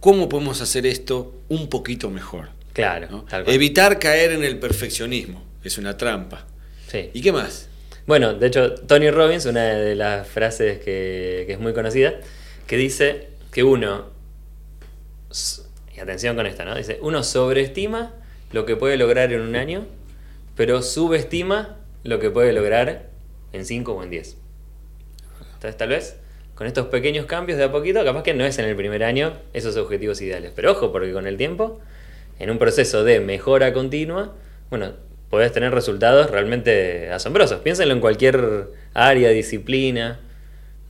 cómo 0.00 0.28
podemos 0.28 0.60
hacer 0.60 0.86
esto 0.86 1.34
un 1.48 1.68
poquito 1.68 2.10
mejor. 2.10 2.50
Claro, 2.72 3.08
¿no? 3.10 3.22
tal 3.24 3.44
cual. 3.44 3.54
Evitar 3.54 3.98
caer 3.98 4.32
en 4.32 4.44
el 4.44 4.58
perfeccionismo, 4.58 5.42
es 5.62 5.78
una 5.78 5.96
trampa. 5.96 6.46
Sí. 6.88 7.10
¿Y 7.12 7.20
qué 7.20 7.32
más? 7.32 7.68
Bueno, 8.06 8.34
de 8.34 8.46
hecho, 8.46 8.74
Tony 8.74 9.10
Robbins, 9.10 9.46
una 9.46 9.62
de 9.62 9.94
las 9.94 10.26
frases 10.26 10.78
que, 10.78 11.44
que 11.46 11.52
es 11.52 11.60
muy 11.60 11.72
conocida, 11.72 12.14
que 12.66 12.76
dice 12.76 13.28
que 13.52 13.62
uno, 13.62 14.06
y 15.94 16.00
atención 16.00 16.34
con 16.34 16.46
esto, 16.46 16.64
¿no? 16.64 16.74
Dice, 16.74 16.98
uno 17.02 17.22
sobreestima 17.22 18.14
lo 18.50 18.66
que 18.66 18.76
puede 18.76 18.96
lograr 18.96 19.32
en 19.32 19.40
un 19.40 19.56
año, 19.56 19.86
pero 20.56 20.82
subestima 20.82 21.78
lo 22.02 22.18
que 22.18 22.30
puede 22.30 22.52
lograr 22.52 23.10
en 23.52 23.64
5 23.64 23.92
o 23.92 24.02
en 24.02 24.10
10. 24.10 24.36
Entonces, 25.54 25.76
tal 25.76 25.88
vez, 25.90 26.16
con 26.62 26.68
estos 26.68 26.86
pequeños 26.86 27.26
cambios 27.26 27.58
de 27.58 27.64
a 27.64 27.72
poquito, 27.72 28.04
capaz 28.04 28.22
que 28.22 28.34
no 28.34 28.44
es 28.44 28.56
en 28.56 28.66
el 28.66 28.76
primer 28.76 29.02
año 29.02 29.32
esos 29.52 29.76
objetivos 29.76 30.20
ideales. 30.22 30.52
Pero 30.54 30.70
ojo, 30.70 30.92
porque 30.92 31.12
con 31.12 31.26
el 31.26 31.36
tiempo, 31.36 31.80
en 32.38 32.50
un 32.50 32.58
proceso 32.58 33.02
de 33.02 33.18
mejora 33.18 33.72
continua, 33.72 34.36
bueno, 34.70 34.92
podés 35.28 35.50
tener 35.50 35.74
resultados 35.74 36.30
realmente 36.30 37.10
asombrosos. 37.10 37.58
Piénsenlo 37.62 37.92
en 37.92 37.98
cualquier 37.98 38.68
área, 38.94 39.30
disciplina, 39.30 40.20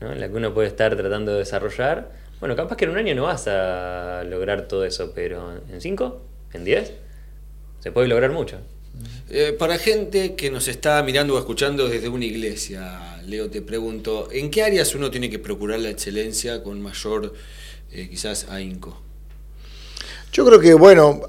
en 0.02 0.20
la 0.20 0.28
que 0.28 0.34
uno 0.34 0.52
puede 0.52 0.68
estar 0.68 0.94
tratando 0.94 1.32
de 1.32 1.38
desarrollar. 1.38 2.10
Bueno, 2.38 2.54
capaz 2.54 2.76
que 2.76 2.84
en 2.84 2.90
un 2.90 2.98
año 2.98 3.14
no 3.14 3.22
vas 3.22 3.48
a 3.48 4.24
lograr 4.24 4.68
todo 4.68 4.84
eso, 4.84 5.12
pero 5.14 5.54
en 5.72 5.80
5, 5.80 6.22
en 6.52 6.64
10, 6.64 6.92
se 7.78 7.92
puede 7.92 8.08
lograr 8.08 8.30
mucho. 8.30 8.58
Eh, 9.30 9.56
para 9.58 9.78
gente 9.78 10.34
que 10.34 10.50
nos 10.50 10.68
está 10.68 11.02
mirando 11.02 11.34
o 11.34 11.38
escuchando 11.38 11.88
desde 11.88 12.08
una 12.08 12.24
iglesia, 12.24 13.20
Leo, 13.26 13.48
te 13.48 13.62
pregunto, 13.62 14.28
¿en 14.30 14.50
qué 14.50 14.62
áreas 14.62 14.94
uno 14.94 15.10
tiene 15.10 15.30
que 15.30 15.38
procurar 15.38 15.80
la 15.80 15.90
excelencia 15.90 16.62
con 16.62 16.82
mayor, 16.82 17.32
eh, 17.92 18.08
quizás, 18.10 18.48
ahínco? 18.50 19.00
Yo 20.32 20.44
creo 20.44 20.60
que, 20.60 20.74
bueno, 20.74 21.22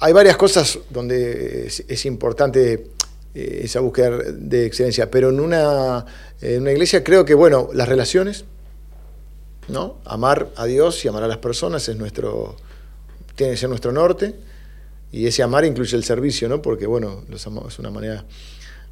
hay, 0.00 0.12
varias 0.12 0.36
cosas 0.36 0.78
donde 0.90 1.66
es, 1.66 1.84
es 1.86 2.06
importante 2.06 2.88
eh, 3.34 3.60
esa 3.64 3.80
búsqueda 3.80 4.10
de 4.32 4.66
excelencia, 4.66 5.10
pero 5.10 5.28
en 5.28 5.40
una, 5.40 6.04
en 6.40 6.62
una 6.62 6.72
iglesia 6.72 7.04
creo 7.04 7.24
que, 7.24 7.34
bueno, 7.34 7.68
las 7.74 7.88
relaciones, 7.88 8.44
¿no? 9.68 9.98
Amar 10.04 10.48
a 10.56 10.64
Dios 10.64 11.04
y 11.04 11.08
amar 11.08 11.22
a 11.22 11.28
las 11.28 11.38
personas 11.38 11.88
es 11.88 11.96
nuestro, 11.96 12.56
tiene 13.34 13.52
que 13.52 13.58
ser 13.58 13.68
nuestro 13.68 13.92
norte, 13.92 14.34
y 15.16 15.26
ese 15.26 15.42
amar 15.42 15.64
incluye 15.64 15.96
el 15.96 16.04
servicio, 16.04 16.48
¿no? 16.48 16.60
Porque, 16.60 16.86
bueno, 16.86 17.24
los 17.28 17.46
es 17.46 17.78
una 17.78 17.90
manera 17.90 18.24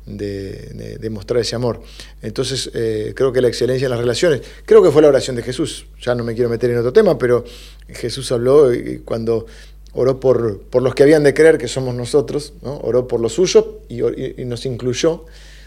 de, 0.06 1.08
mostrar 1.10 1.40
ese 1.40 1.54
amor. 1.54 1.82
Entonces, 2.22 2.70
eh, 2.74 3.12
creo 3.14 3.32
que 3.32 3.40
la 3.40 3.48
excelencia 3.48 3.86
en 3.86 3.90
las 3.90 4.00
relaciones, 4.00 4.40
creo 4.64 4.82
que 4.82 4.90
fue 4.90 5.02
la 5.02 5.08
oración 5.08 5.36
de 5.36 5.42
Jesús, 5.42 5.86
ya 6.00 6.14
no 6.14 6.24
me 6.24 6.34
quiero 6.34 6.48
meter 6.48 6.70
en 6.70 6.78
otro 6.78 6.92
tema, 6.92 7.18
pero 7.18 7.44
Jesús 7.88 8.32
habló 8.32 8.72
y 8.72 9.00
cuando 9.04 9.46
oró 9.92 10.18
por, 10.18 10.60
por 10.62 10.82
los 10.82 10.94
que 10.94 11.02
habían 11.02 11.22
de 11.22 11.34
creer, 11.34 11.58
que 11.58 11.68
somos 11.68 11.94
nosotros, 11.94 12.54
¿no? 12.62 12.78
oró 12.78 13.06
por 13.06 13.20
los 13.20 13.34
suyos 13.34 13.66
y 13.88 14.44
nos 14.44 14.66
incluyó. 14.66 15.26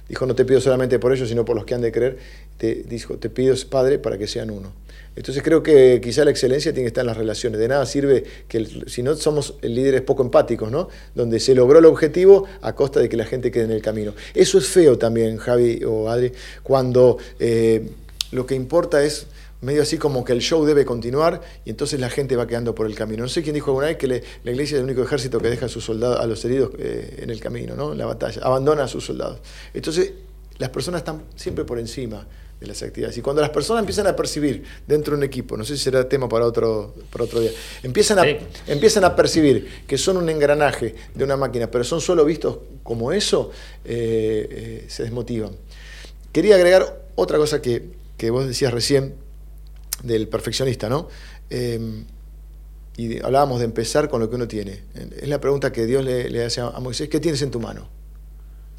Dijo, 0.09 0.25
no 0.25 0.35
te 0.35 0.45
pido 0.45 0.61
solamente 0.61 0.99
por 0.99 1.13
ellos, 1.13 1.27
sino 1.27 1.43
por 1.45 1.55
los 1.55 1.65
que 1.65 1.73
han 1.73 1.81
de 1.81 1.91
creer. 1.91 2.17
Te, 2.57 2.83
dijo, 2.83 3.17
te 3.17 3.29
pido, 3.29 3.55
Padre, 3.69 3.99
para 3.99 4.17
que 4.17 4.27
sean 4.27 4.51
uno. 4.51 4.71
Entonces 5.17 5.41
creo 5.41 5.63
que 5.63 5.99
quizá 6.01 6.23
la 6.23 6.29
excelencia 6.29 6.71
tiene 6.71 6.83
que 6.83 6.89
estar 6.89 7.01
en 7.01 7.07
las 7.07 7.17
relaciones. 7.17 7.59
De 7.59 7.67
nada 7.67 7.85
sirve 7.87 8.23
que 8.47 8.67
si 8.85 9.01
no 9.01 9.15
somos 9.15 9.55
líderes 9.63 10.01
poco 10.01 10.21
empáticos, 10.21 10.71
¿no? 10.71 10.89
Donde 11.15 11.39
se 11.39 11.55
logró 11.55 11.79
el 11.79 11.85
objetivo 11.85 12.45
a 12.61 12.75
costa 12.75 12.99
de 12.99 13.09
que 13.09 13.17
la 13.17 13.25
gente 13.25 13.49
quede 13.49 13.63
en 13.63 13.71
el 13.71 13.81
camino. 13.81 14.13
Eso 14.35 14.59
es 14.59 14.67
feo 14.67 14.99
también, 14.99 15.37
Javi 15.37 15.83
o 15.85 16.07
Adri, 16.09 16.31
cuando 16.61 17.17
eh, 17.39 17.89
lo 18.31 18.45
que 18.45 18.53
importa 18.53 19.03
es 19.03 19.25
medio 19.61 19.81
así 19.81 19.97
como 19.97 20.23
que 20.23 20.33
el 20.33 20.39
show 20.41 20.63
debe 20.65 20.85
continuar 20.85 21.41
y 21.65 21.69
entonces 21.71 21.99
la 21.99 22.09
gente 22.09 22.35
va 22.35 22.45
quedando 22.47 22.75
por 22.75 22.85
el 22.85 22.95
camino. 22.95 23.23
No 23.23 23.29
sé 23.29 23.41
quién 23.41 23.55
dijo 23.55 23.71
alguna 23.71 23.87
vez 23.87 23.97
que 23.97 24.07
le- 24.07 24.23
la 24.43 24.51
iglesia 24.51 24.75
es 24.75 24.79
el 24.79 24.85
único 24.85 25.01
ejército 25.03 25.39
que 25.39 25.49
deja 25.49 25.65
a 25.65 25.69
sus 25.69 25.83
soldados, 25.83 26.19
a 26.19 26.27
los 26.27 26.43
heridos 26.45 26.71
eh, 26.77 27.19
en 27.23 27.29
el 27.29 27.39
camino, 27.39 27.75
¿no? 27.75 27.91
En 27.93 27.97
la 27.97 28.05
batalla, 28.05 28.41
abandona 28.43 28.83
a 28.83 28.87
sus 28.87 29.05
soldados. 29.05 29.39
Entonces, 29.73 30.11
las 30.59 30.69
personas 30.69 30.99
están 31.01 31.23
siempre 31.35 31.65
por 31.65 31.79
encima 31.79 32.27
de 32.59 32.65
las 32.65 32.81
actividades. 32.81 33.15
Y 33.17 33.21
cuando 33.21 33.41
las 33.41 33.51
personas 33.51 33.81
empiezan 33.81 34.07
a 34.07 34.15
percibir 34.15 34.63
dentro 34.87 35.11
de 35.13 35.17
un 35.19 35.23
equipo, 35.23 35.55
no 35.55 35.63
sé 35.63 35.77
si 35.77 35.83
será 35.83 36.09
tema 36.09 36.27
para 36.27 36.45
otro, 36.45 36.95
para 37.11 37.23
otro 37.25 37.39
día, 37.39 37.51
empiezan 37.83 38.17
a, 38.17 38.23
Sí. 38.23 38.37
empiezan 38.65 39.03
a 39.03 39.15
percibir 39.15 39.83
que 39.87 39.95
son 39.99 40.17
un 40.17 40.27
engranaje 40.29 40.95
de 41.13 41.23
una 41.23 41.37
máquina, 41.37 41.69
pero 41.69 41.83
son 41.83 42.01
solo 42.01 42.25
vistos 42.25 42.57
como 42.81 43.11
eso, 43.11 43.51
eh, 43.85 44.47
eh, 44.49 44.85
se 44.87 45.03
desmotivan. 45.03 45.51
Quería 46.31 46.55
agregar 46.55 47.05
otra 47.15 47.37
cosa 47.37 47.61
que, 47.61 47.89
que 48.17 48.31
vos 48.31 48.47
decías 48.47 48.73
recién 48.73 49.13
del 50.03 50.27
perfeccionista, 50.27 50.89
¿no? 50.89 51.07
Eh, 51.49 52.03
y 52.97 53.19
hablábamos 53.21 53.59
de 53.59 53.65
empezar 53.65 54.09
con 54.09 54.19
lo 54.21 54.29
que 54.29 54.35
uno 54.35 54.47
tiene. 54.47 54.83
Es 55.21 55.27
la 55.27 55.39
pregunta 55.39 55.71
que 55.71 55.85
Dios 55.85 56.03
le, 56.03 56.29
le 56.29 56.43
hace 56.45 56.61
a 56.61 56.71
Moisés, 56.79 57.09
¿qué 57.09 57.19
tienes 57.19 57.41
en 57.43 57.51
tu 57.51 57.59
mano? 57.59 57.87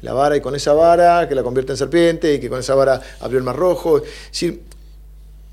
La 0.01 0.13
vara 0.13 0.35
y 0.35 0.41
con 0.41 0.55
esa 0.55 0.73
vara 0.73 1.27
que 1.27 1.35
la 1.35 1.43
convierte 1.43 1.71
en 1.73 1.77
serpiente 1.77 2.33
y 2.33 2.39
que 2.39 2.49
con 2.49 2.59
esa 2.59 2.75
vara 2.75 3.01
abrió 3.21 3.37
el 3.37 3.43
mar 3.45 3.55
rojo. 3.55 3.97
Es 3.99 4.03
decir, 4.31 4.61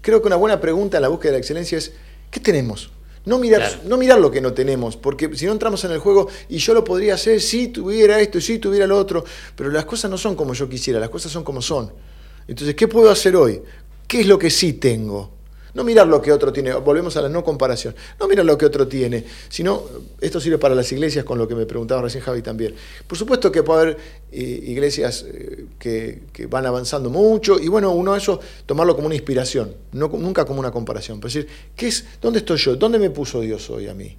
creo 0.00 0.20
que 0.20 0.26
una 0.26 0.37
buena 0.37 0.61
pregunta 0.61 0.99
en 0.99 1.02
la 1.02 1.08
búsqueda 1.08 1.30
de 1.32 1.38
la 1.38 1.40
excelencia 1.40 1.78
es, 1.78 1.92
¿qué 2.30 2.40
tenemos? 2.40 2.90
No 3.25 3.38
mirar, 3.38 3.61
Claro. 3.61 3.78
no 3.88 3.96
mirar 3.96 4.20
lo 4.20 4.30
que 4.30 4.40
no 4.40 4.52
tenemos, 4.52 4.96
porque 4.96 5.30
si 5.37 5.46
no 5.46 5.52
entramos 5.52 5.82
en 5.85 5.90
el 5.92 5.99
juego 5.99 6.28
y 6.49 6.58
yo 6.58 6.75
lo 6.75 6.85
podría 6.85 7.14
hacer 7.14 7.40
si 7.40 7.68
tuviera 7.68 8.20
esto 8.20 8.38
y 8.38 8.40
si 8.40 8.58
tuviera 8.61 8.87
lo 8.87 8.96
otro, 8.99 9.25
pero 9.56 9.70
las 9.70 9.85
cosas 9.85 10.08
no 10.11 10.16
son 10.18 10.37
como 10.37 10.54
yo 10.54 10.68
quisiera, 10.68 11.00
las 11.00 11.11
cosas 11.11 11.32
son 11.32 11.42
como 11.42 11.61
son. 11.61 11.92
Entonces, 12.46 12.76
¿qué 12.76 12.87
puedo 12.87 13.11
hacer 13.11 13.35
hoy? 13.35 13.61
¿Qué 14.06 14.20
es 14.20 14.26
lo 14.28 14.38
que 14.38 14.49
sí 14.50 14.75
tengo? 14.75 15.32
No 15.76 15.85
mirar 15.85 16.06
lo 16.06 16.23
que 16.23 16.33
otro 16.33 16.54
tiene, 16.54 16.73
volvemos 16.73 17.18
a 17.18 17.21
la 17.21 17.28
no 17.28 17.45
comparación, 17.45 17.95
no 18.18 18.26
mirar 18.26 18.47
lo 18.47 18.56
que 18.56 18.64
otro 18.64 18.88
tiene, 18.88 19.23
sino, 19.50 19.83
esto 20.23 20.40
sirve 20.40 20.56
para 20.56 20.75
las 20.75 20.90
iglesias 20.90 21.23
con 21.26 21.37
lo 21.37 21.47
que 21.47 21.54
me 21.54 21.66
preguntaba 21.66 22.00
recién 22.00 22.25
Javi 22.25 22.40
también. 22.40 22.75
Por 23.06 23.18
supuesto 23.18 23.52
que 23.52 23.62
puede 23.62 23.80
haber 23.83 23.99
eh, 24.33 24.40
iglesias 24.40 25.26
eh, 25.28 25.66
que, 25.78 26.23
que 26.33 26.46
van 26.46 26.64
avanzando 26.64 27.11
mucho 27.11 27.61
y 27.61 27.68
bueno, 27.68 27.92
uno 27.92 28.16
eso 28.16 28.40
tomarlo 28.64 28.94
como 28.96 29.09
una 29.09 29.16
inspiración, 29.16 29.74
no, 29.92 30.09
nunca 30.09 30.46
como 30.46 30.61
una 30.61 30.70
comparación. 30.70 31.20
Pero 31.20 31.29
decir, 31.29 31.46
¿qué 31.77 31.88
es, 31.88 32.07
¿dónde 32.22 32.38
estoy 32.38 32.57
yo? 32.57 32.77
¿Dónde 32.77 32.98
me 32.98 33.11
puso 33.11 33.42
Dios 33.42 33.68
hoy 33.68 33.88
a 33.88 33.92
mí? 33.92 34.16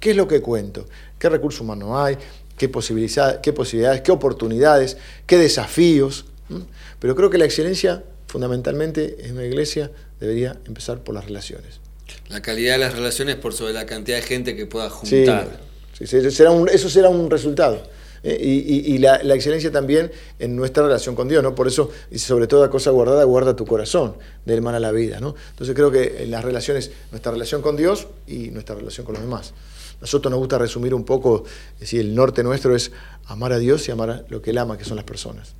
¿Qué 0.00 0.10
es 0.10 0.16
lo 0.16 0.26
que 0.26 0.40
cuento? 0.40 0.86
¿Qué 1.20 1.28
recursos 1.28 1.60
humanos 1.60 1.90
hay? 1.94 2.16
¿Qué, 2.58 2.68
qué 2.68 3.52
posibilidades? 3.52 4.00
¿Qué 4.00 4.10
oportunidades? 4.10 4.96
¿Qué 5.24 5.38
desafíos? 5.38 6.24
¿Mm? 6.48 6.62
Pero 6.98 7.14
creo 7.14 7.30
que 7.30 7.38
la 7.38 7.44
excelencia, 7.44 8.02
fundamentalmente, 8.26 9.24
en 9.24 9.34
una 9.34 9.44
iglesia 9.44 9.92
debería 10.20 10.56
empezar 10.66 10.98
por 11.00 11.14
las 11.14 11.24
relaciones. 11.26 11.80
La 12.28 12.40
calidad 12.42 12.72
de 12.74 12.78
las 12.78 12.94
relaciones 12.94 13.36
por 13.36 13.52
sobre 13.52 13.72
la 13.72 13.86
cantidad 13.86 14.16
de 14.16 14.22
gente 14.22 14.56
que 14.56 14.66
pueda 14.66 14.90
juntar. 14.90 15.60
sí, 15.98 16.06
sí, 16.06 16.30
será 16.30 16.50
un- 16.50 16.68
eso 16.68 16.88
será 16.88 17.08
un 17.08 17.30
resultado. 17.30 17.82
¿eh? 18.22 18.36
Y, 18.40 18.50
y- 18.92 18.94
y 18.94 18.98
la, 18.98 19.22
la 19.22 19.34
excelencia 19.34 19.70
también 19.70 20.10
en 20.38 20.56
nuestra 20.56 20.82
relación 20.84 21.14
con 21.14 21.28
Dios, 21.28 21.42
¿no? 21.42 21.54
Por 21.54 21.68
eso, 21.68 21.90
y 22.10 22.18
sobre 22.18 22.46
toda 22.46 22.70
cosa 22.70 22.90
guardada, 22.90 23.22
guarda 23.24 23.54
tu 23.54 23.64
corazón, 23.66 24.16
del 24.44 24.62
mal 24.62 24.74
a 24.74 24.80
la 24.80 24.90
vida, 24.92 25.20
¿no? 25.20 25.34
Entonces 25.50 25.74
creo 25.76 25.90
que 25.90 26.22
en 26.24 26.30
las 26.30 26.44
relaciones, 26.44 26.90
nuestra 27.12 27.30
relación 27.32 27.62
con 27.62 27.76
Dios 27.76 28.08
y 28.26 28.50
nuestra 28.50 28.74
relación 28.74 29.04
con 29.06 29.14
los 29.14 29.22
demás. 29.22 29.52
Nosotros 30.00 30.30
nos 30.30 30.38
gusta 30.40 30.58
resumir 30.58 30.92
un 30.94 31.04
poco, 31.04 31.44
es 31.74 31.80
decir, 31.80 32.00
el 32.00 32.14
norte 32.14 32.42
nuestro 32.42 32.74
es 32.76 32.90
amar 33.26 33.52
a 33.52 33.58
Dios 33.58 33.86
y 33.88 33.92
amar 33.92 34.10
a 34.10 34.24
lo 34.28 34.42
que 34.42 34.50
Él 34.50 34.58
ama, 34.58 34.76
que 34.76 34.84
son 34.84 34.96
las 34.96 35.04
personas. 35.06 35.54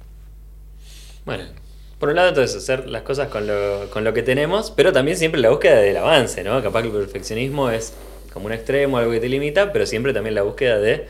Bueno, 1.24 1.44
por 1.98 2.10
un 2.10 2.16
lado 2.16 2.28
entonces 2.28 2.56
hacer 2.56 2.88
las 2.88 3.02
cosas 3.02 3.28
con 3.28 3.46
lo, 3.46 3.88
con 3.90 4.04
lo 4.04 4.12
que 4.12 4.22
tenemos, 4.22 4.70
pero 4.70 4.92
también 4.92 5.16
siempre 5.16 5.40
la 5.40 5.50
búsqueda 5.50 5.76
del 5.76 5.96
avance, 5.96 6.44
¿no? 6.44 6.62
Capaz 6.62 6.82
que 6.82 6.88
el 6.88 6.94
perfeccionismo 6.94 7.70
es 7.70 7.92
como 8.32 8.46
un 8.46 8.52
extremo, 8.52 8.98
algo 8.98 9.12
que 9.12 9.20
te 9.20 9.28
limita, 9.28 9.72
pero 9.72 9.86
siempre 9.86 10.12
también 10.12 10.34
la 10.34 10.42
búsqueda 10.42 10.78
de, 10.78 11.06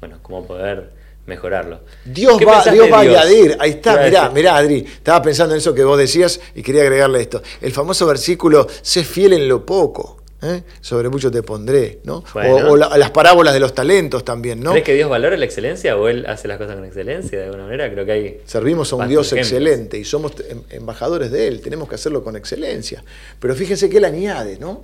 bueno, 0.00 0.18
cómo 0.22 0.44
poder 0.46 0.90
mejorarlo. 1.26 1.80
Dios 2.04 2.36
¿Qué 2.36 2.44
va, 2.44 2.64
Dios 2.64 2.92
va 2.92 2.98
a 2.98 3.00
añadir, 3.02 3.56
ahí 3.60 3.70
está, 3.70 4.02
mirá, 4.02 4.28
mirá, 4.30 4.56
Adri, 4.56 4.84
estaba 4.84 5.22
pensando 5.22 5.54
en 5.54 5.58
eso 5.58 5.72
que 5.72 5.84
vos 5.84 5.96
decías 5.96 6.40
y 6.54 6.62
quería 6.62 6.82
agregarle 6.82 7.20
esto. 7.20 7.42
El 7.60 7.72
famoso 7.72 8.06
versículo, 8.06 8.66
sé 8.82 9.04
fiel 9.04 9.34
en 9.34 9.48
lo 9.48 9.64
poco, 9.64 10.23
¿eh? 10.44 10.62
sobre 10.80 11.08
mucho 11.08 11.30
te 11.30 11.42
pondré, 11.42 12.00
¿no? 12.04 12.18
O- 12.18 12.24
Bueno. 12.34 12.70
O, 12.72 12.76
la- 12.76 12.96
las 12.98 13.10
parábolas 13.10 13.54
de 13.54 13.60
los 13.60 13.74
talentos 13.74 14.24
también, 14.24 14.60
¿no? 14.62 14.70
¿Crees 14.72 14.84
que 14.84 14.94
Dios 14.94 15.08
valora 15.10 15.36
la 15.36 15.44
excelencia 15.44 15.96
o 15.96 16.08
Él 16.08 16.24
hace 16.26 16.46
las 16.48 16.58
cosas 16.58 16.76
con 16.76 16.84
excelencia 16.84 17.38
de 17.38 17.44
alguna 17.46 17.64
manera? 17.64 17.90
Creo 17.90 18.04
que 18.04 18.12
hay... 18.12 18.40
Servimos 18.44 18.92
a 18.92 18.96
un 18.96 19.08
Dios 19.08 19.26
ejemplos. 19.32 19.48
excelente 19.52 19.98
y 19.98 20.04
somos 20.04 20.32
em- 20.48 20.62
embajadores 20.70 21.30
de 21.30 21.48
Él, 21.48 21.60
tenemos 21.60 21.88
que 21.88 21.94
hacerlo 21.96 22.22
con 22.22 22.36
excelencia. 22.36 23.02
Pero 23.40 23.54
fíjense 23.54 23.88
que 23.88 23.96
Él 23.98 24.04
añade, 24.04 24.58
¿no? 24.58 24.82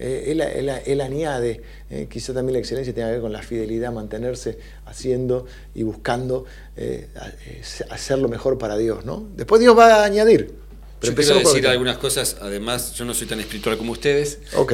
Eh, 0.00 0.26
él, 0.30 0.40
él- 0.42 0.70
él 0.86 1.00
añade, 1.00 1.60
eh, 1.90 2.06
quizá 2.08 2.32
también 2.32 2.52
la 2.52 2.60
excelencia 2.60 2.94
tenga 2.94 3.08
que 3.08 3.14
ver 3.14 3.20
con 3.20 3.32
la 3.32 3.42
fidelidad, 3.42 3.90
mantenerse 3.92 4.56
haciendo 4.86 5.46
y 5.74 5.82
buscando 5.82 6.44
eh, 6.76 7.08
eh, 7.48 7.62
hacer 7.90 8.18
lo 8.20 8.28
mejor 8.28 8.58
para 8.58 8.76
Dios, 8.76 9.04
¿no? 9.04 9.26
Después 9.34 9.60
Dios 9.60 9.76
va 9.76 9.96
a 9.96 10.04
añadir. 10.04 10.54
Yo 11.02 11.14
quiero 11.14 11.34
decir 11.54 11.66
algunas 11.68 11.98
cosas, 11.98 12.36
además, 12.40 12.94
yo 12.94 13.04
no 13.04 13.14
soy 13.14 13.26
tan 13.26 13.40
espiritual 13.40 13.78
como 13.78 13.92
ustedes. 13.92 14.40
Ok, 14.54 14.72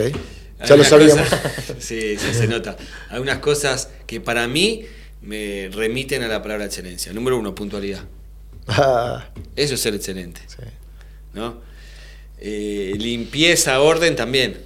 ya 0.67 0.77
lo 0.77 0.85
sabíamos. 0.85 1.29
cosas- 1.29 1.53
sí, 1.81 2.17
sí, 2.17 2.35
se 2.35 2.47
nota. 2.47 2.77
Hay 3.11 3.21
unas 3.21 3.39
cosas 3.39 3.89
que 4.07 4.21
para 4.21 4.47
mí 4.49 4.87
me 5.23 5.69
remiten 5.73 6.23
a 6.23 6.29
la 6.29 6.43
palabra 6.43 6.65
excelencia. 6.67 7.13
Número 7.13 7.39
uno, 7.39 7.55
puntualidad. 7.55 8.05
Ah, 8.67 9.29
Eso 9.57 9.75
es 9.75 9.81
ser 9.81 9.95
excelente. 9.95 10.41
sí. 10.47 10.57
¿no? 11.35 11.61
Eh, 12.39 12.95
limpieza, 12.99 13.81
orden 13.81 14.17
también. 14.17 14.59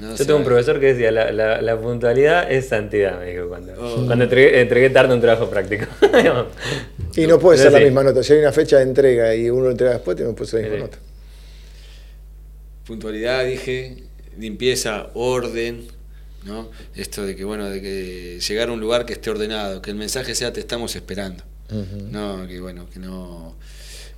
Yo 0.00 0.16
sea, 0.16 0.26
tengo 0.26 0.38
un 0.38 0.44
profesor 0.44 0.78
que 0.78 0.94
decía, 0.94 1.10
la, 1.10 1.32
la- 1.32 1.60
la 1.60 1.80
puntualidad 1.80 2.50
es 2.52 2.68
santidad, 2.68 3.18
me 3.18 3.32
dijo 3.32 3.48
cuando, 3.48 3.72
Oh. 3.78 4.06
cuando 4.06 4.24
entregué, 4.24 4.60
entregué 4.60 4.90
tarde 4.90 5.12
un 5.14 5.20
trabajo 5.20 5.50
práctico. 5.50 5.86
Y 7.16 7.26
no 7.26 7.38
puede 7.40 7.58
ser 7.58 7.72
la 7.72 7.78
sí. 7.78 7.84
misma 7.86 8.04
nota. 8.04 8.22
Si 8.22 8.32
hay 8.32 8.38
una 8.38 8.52
fecha 8.52 8.76
de 8.76 8.84
entrega 8.84 9.34
y 9.34 9.50
uno 9.50 9.64
lo 9.64 9.70
entrega 9.72 9.94
después, 9.94 10.16
no 10.20 10.34
puede 10.36 10.50
ser 10.50 10.60
la 10.62 10.68
misma 10.68 10.86
Sí. 10.86 10.90
nota. 10.92 10.98
puntualidad, 12.86 13.44
dije, 13.44 14.04
limpieza, 14.38 15.08
orden, 15.14 15.86
¿no? 16.46 16.70
Esto 16.94 17.26
de 17.26 17.36
que, 17.36 17.44
bueno, 17.44 17.68
de 17.68 17.82
que 17.82 18.38
llegar 18.40 18.68
a 18.68 18.72
un 18.72 18.80
lugar 18.80 19.04
que 19.04 19.12
esté 19.14 19.30
ordenado, 19.30 19.82
que 19.82 19.90
el 19.90 19.96
mensaje 19.96 20.34
sea 20.34 20.52
te 20.52 20.60
estamos 20.60 20.94
esperando. 20.96 21.42
No, 22.10 22.46
que 22.46 22.60
bueno, 22.60 22.88
que 22.90 22.98
no, 22.98 23.54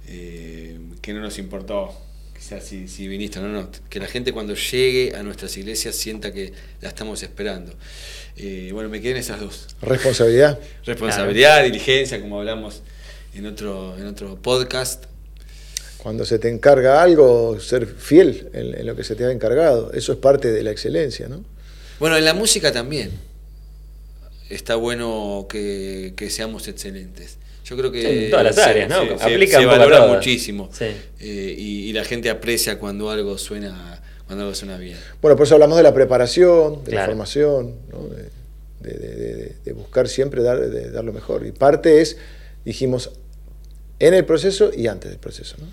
eh, 0.06 0.78
que 1.02 1.12
no 1.12 1.20
nos 1.20 1.38
importó, 1.38 1.92
quizás 2.40 2.64
si, 2.64 2.88
si 2.88 3.06
viniste 3.06 3.38
o 3.38 3.42
no, 3.42 3.48
no, 3.48 3.70
que 3.90 4.00
la 4.00 4.06
gente 4.06 4.32
cuando 4.32 4.54
llegue 4.54 5.14
a 5.14 5.22
nuestras 5.22 5.54
iglesias 5.58 5.94
sienta 5.94 6.32
que 6.32 6.54
la 6.80 6.88
estamos 6.88 7.22
esperando. 7.22 7.74
Eh, 8.36 8.70
bueno, 8.72 8.88
me 8.88 9.02
quedan 9.02 9.18
esas 9.18 9.40
dos. 9.40 9.66
Responsabilidad. 9.82 10.58
Responsabilidad, 10.86 11.62
diligencia, 11.62 12.18
como 12.18 12.38
hablamos 12.38 12.80
en 13.34 13.44
otro, 13.44 13.94
en 13.98 14.06
otro 14.06 14.40
podcast. 14.40 15.04
Cuando 15.98 16.24
se 16.24 16.38
te 16.38 16.48
encarga 16.48 17.02
algo, 17.02 17.60
ser 17.60 17.86
fiel 17.86 18.48
en, 18.54 18.74
en 18.74 18.86
lo 18.86 18.96
que 18.96 19.04
se 19.04 19.14
te 19.14 19.26
ha 19.26 19.30
encargado. 19.30 19.92
Eso 19.92 20.12
es 20.12 20.18
parte 20.18 20.50
de 20.50 20.62
la 20.62 20.70
excelencia, 20.70 21.28
¿no? 21.28 21.44
Bueno, 21.98 22.16
en 22.16 22.24
la 22.24 22.32
música 22.32 22.72
también 22.72 23.10
está 24.48 24.76
bueno 24.76 25.46
que, 25.46 26.14
que 26.16 26.30
seamos 26.30 26.68
excelentes. 26.68 27.36
Yo 27.70 27.76
creo 27.76 27.92
que 27.92 28.24
En 28.24 28.30
todas 28.30 28.44
las 28.46 28.54
se- 28.56 28.62
áreas, 28.62 28.88
¿no? 28.90 29.02
se- 29.02 29.18
se- 29.18 29.24
Aplica 29.24 29.58
se 29.60 29.64
valora 29.66 30.06
muchísimo 30.08 30.68
Sí. 30.76 30.86
Eh, 31.20 31.54
y, 31.56 31.88
y 31.88 31.92
la 31.92 32.02
gente 32.04 32.28
aprecia 32.28 32.78
cuando 32.78 33.10
algo 33.10 33.38
suena 33.38 34.02
Cuando 34.26 34.44
algo 34.44 34.54
suena 34.56 34.76
bien. 34.76 34.96
Bueno, 35.22 35.36
por 35.36 35.46
eso 35.46 35.54
hablamos 35.54 35.76
de 35.76 35.82
la 35.84 35.94
preparación, 35.94 36.84
de 36.84 36.92
la 36.92 37.06
formación, 37.06 37.74
¿no? 37.92 38.06
de, 38.08 38.28
de- 38.80 38.98
de- 38.98 39.34
de- 39.36 39.56
de 39.64 39.72
buscar 39.72 40.08
siempre 40.08 40.42
dar, 40.42 40.58
de 40.60 40.90
dar 40.90 41.04
lo 41.04 41.12
mejor. 41.12 41.46
Y 41.46 41.52
parte 41.52 42.00
es, 42.00 42.16
dijimos, 42.64 43.10
en 43.98 44.14
el 44.14 44.24
proceso 44.24 44.70
y 44.76 44.86
antes 44.88 45.10
del 45.10 45.18
proceso. 45.20 45.56
¿no? 45.60 45.66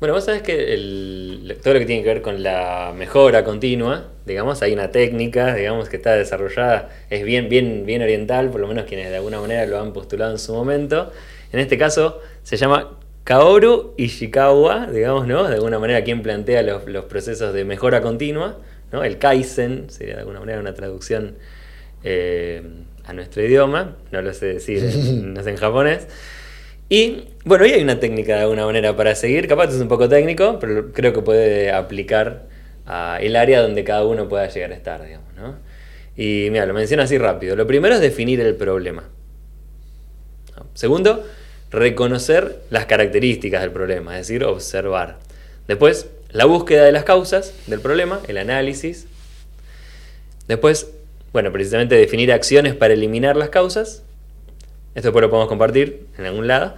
Bueno, 0.00 0.14
vos 0.14 0.24
sabés 0.24 0.40
que 0.42 0.72
el- 0.74 1.58
todo 1.62 1.74
lo 1.74 1.80
que 1.80 1.86
tiene 1.86 2.02
que 2.02 2.08
ver 2.08 2.22
con 2.22 2.42
la 2.42 2.94
mejora 2.96 3.44
continua, 3.44 4.08
digamos, 4.24 4.62
hay 4.62 4.72
una 4.72 4.90
técnica, 4.90 5.54
digamos, 5.54 5.90
que 5.90 5.96
está 5.96 6.14
desarrollada, 6.14 6.88
es 7.10 7.22
bien, 7.24 7.48
bien, 7.50 7.84
bien 7.84 8.00
oriental, 8.02 8.50
por 8.50 8.60
lo 8.62 8.66
menos 8.68 8.86
quienes 8.86 9.10
de 9.10 9.16
alguna 9.16 9.40
manera 9.40 9.66
lo 9.66 9.78
han 9.78 9.92
postulado 9.92 10.32
en 10.32 10.38
su 10.38 10.54
momento. 10.54 11.12
En 11.52 11.60
este 11.60 11.76
caso 11.76 12.18
se 12.42 12.56
llama 12.56 12.98
Kaoru 13.24 13.92
Ishikawa, 13.98 14.86
digamos, 14.90 15.26
¿no? 15.26 15.46
De 15.46 15.54
alguna 15.56 15.78
manera 15.78 16.02
quien 16.02 16.22
plantea 16.22 16.62
los, 16.62 16.86
los 16.86 17.04
procesos 17.04 17.52
de 17.52 17.64
mejora 17.66 18.00
continua, 18.00 18.56
¿no? 18.92 19.04
El 19.04 19.18
Kaizen 19.18 19.90
sería 19.90 20.14
de 20.14 20.20
alguna 20.20 20.40
manera 20.40 20.60
una 20.60 20.72
traducción 20.74 21.36
eh, 22.02 22.62
a 23.04 23.12
nuestro 23.12 23.42
idioma, 23.44 23.96
no 24.12 24.22
lo 24.22 24.32
sé 24.32 24.46
decir, 24.46 24.82
no 25.22 25.42
sé 25.42 25.50
en 25.50 25.56
japonés. 25.56 26.06
Y 26.92 27.28
bueno, 27.44 27.64
y 27.64 27.70
hay 27.72 27.82
una 27.82 28.00
técnica 28.00 28.34
de 28.34 28.42
alguna 28.42 28.66
manera 28.66 28.96
para 28.96 29.14
seguir, 29.14 29.46
capaz 29.46 29.72
es 29.72 29.80
un 29.80 29.86
poco 29.86 30.08
técnico, 30.08 30.58
pero 30.60 30.92
creo 30.92 31.12
que 31.12 31.22
puede 31.22 31.70
aplicar 31.70 32.48
el 33.20 33.36
área 33.36 33.62
donde 33.62 33.84
cada 33.84 34.04
uno 34.04 34.28
pueda 34.28 34.48
llegar 34.48 34.72
a 34.72 34.74
estar, 34.74 35.04
digamos, 35.04 35.32
¿no? 35.36 35.54
Y 36.16 36.48
mira, 36.50 36.66
lo 36.66 36.74
menciono 36.74 37.04
así 37.04 37.16
rápido. 37.16 37.54
Lo 37.54 37.66
primero 37.66 37.94
es 37.94 38.00
definir 38.00 38.40
el 38.40 38.56
problema. 38.56 39.04
Segundo, 40.74 41.24
reconocer 41.70 42.60
las 42.70 42.86
características 42.86 43.62
del 43.62 43.70
problema, 43.70 44.18
es 44.18 44.26
decir, 44.26 44.42
observar. 44.42 45.18
Después, 45.68 46.08
la 46.30 46.46
búsqueda 46.46 46.84
de 46.84 46.90
las 46.90 47.04
causas 47.04 47.54
del 47.68 47.80
problema, 47.80 48.20
el 48.26 48.36
análisis. 48.36 49.06
Después, 50.48 50.90
bueno, 51.32 51.52
precisamente 51.52 51.94
definir 51.94 52.32
acciones 52.32 52.74
para 52.74 52.94
eliminar 52.94 53.36
las 53.36 53.50
causas. 53.50 54.02
Esto 54.94 55.08
después 55.08 55.22
lo 55.22 55.30
podemos 55.30 55.48
compartir 55.48 56.06
en 56.18 56.26
algún 56.26 56.46
lado. 56.46 56.74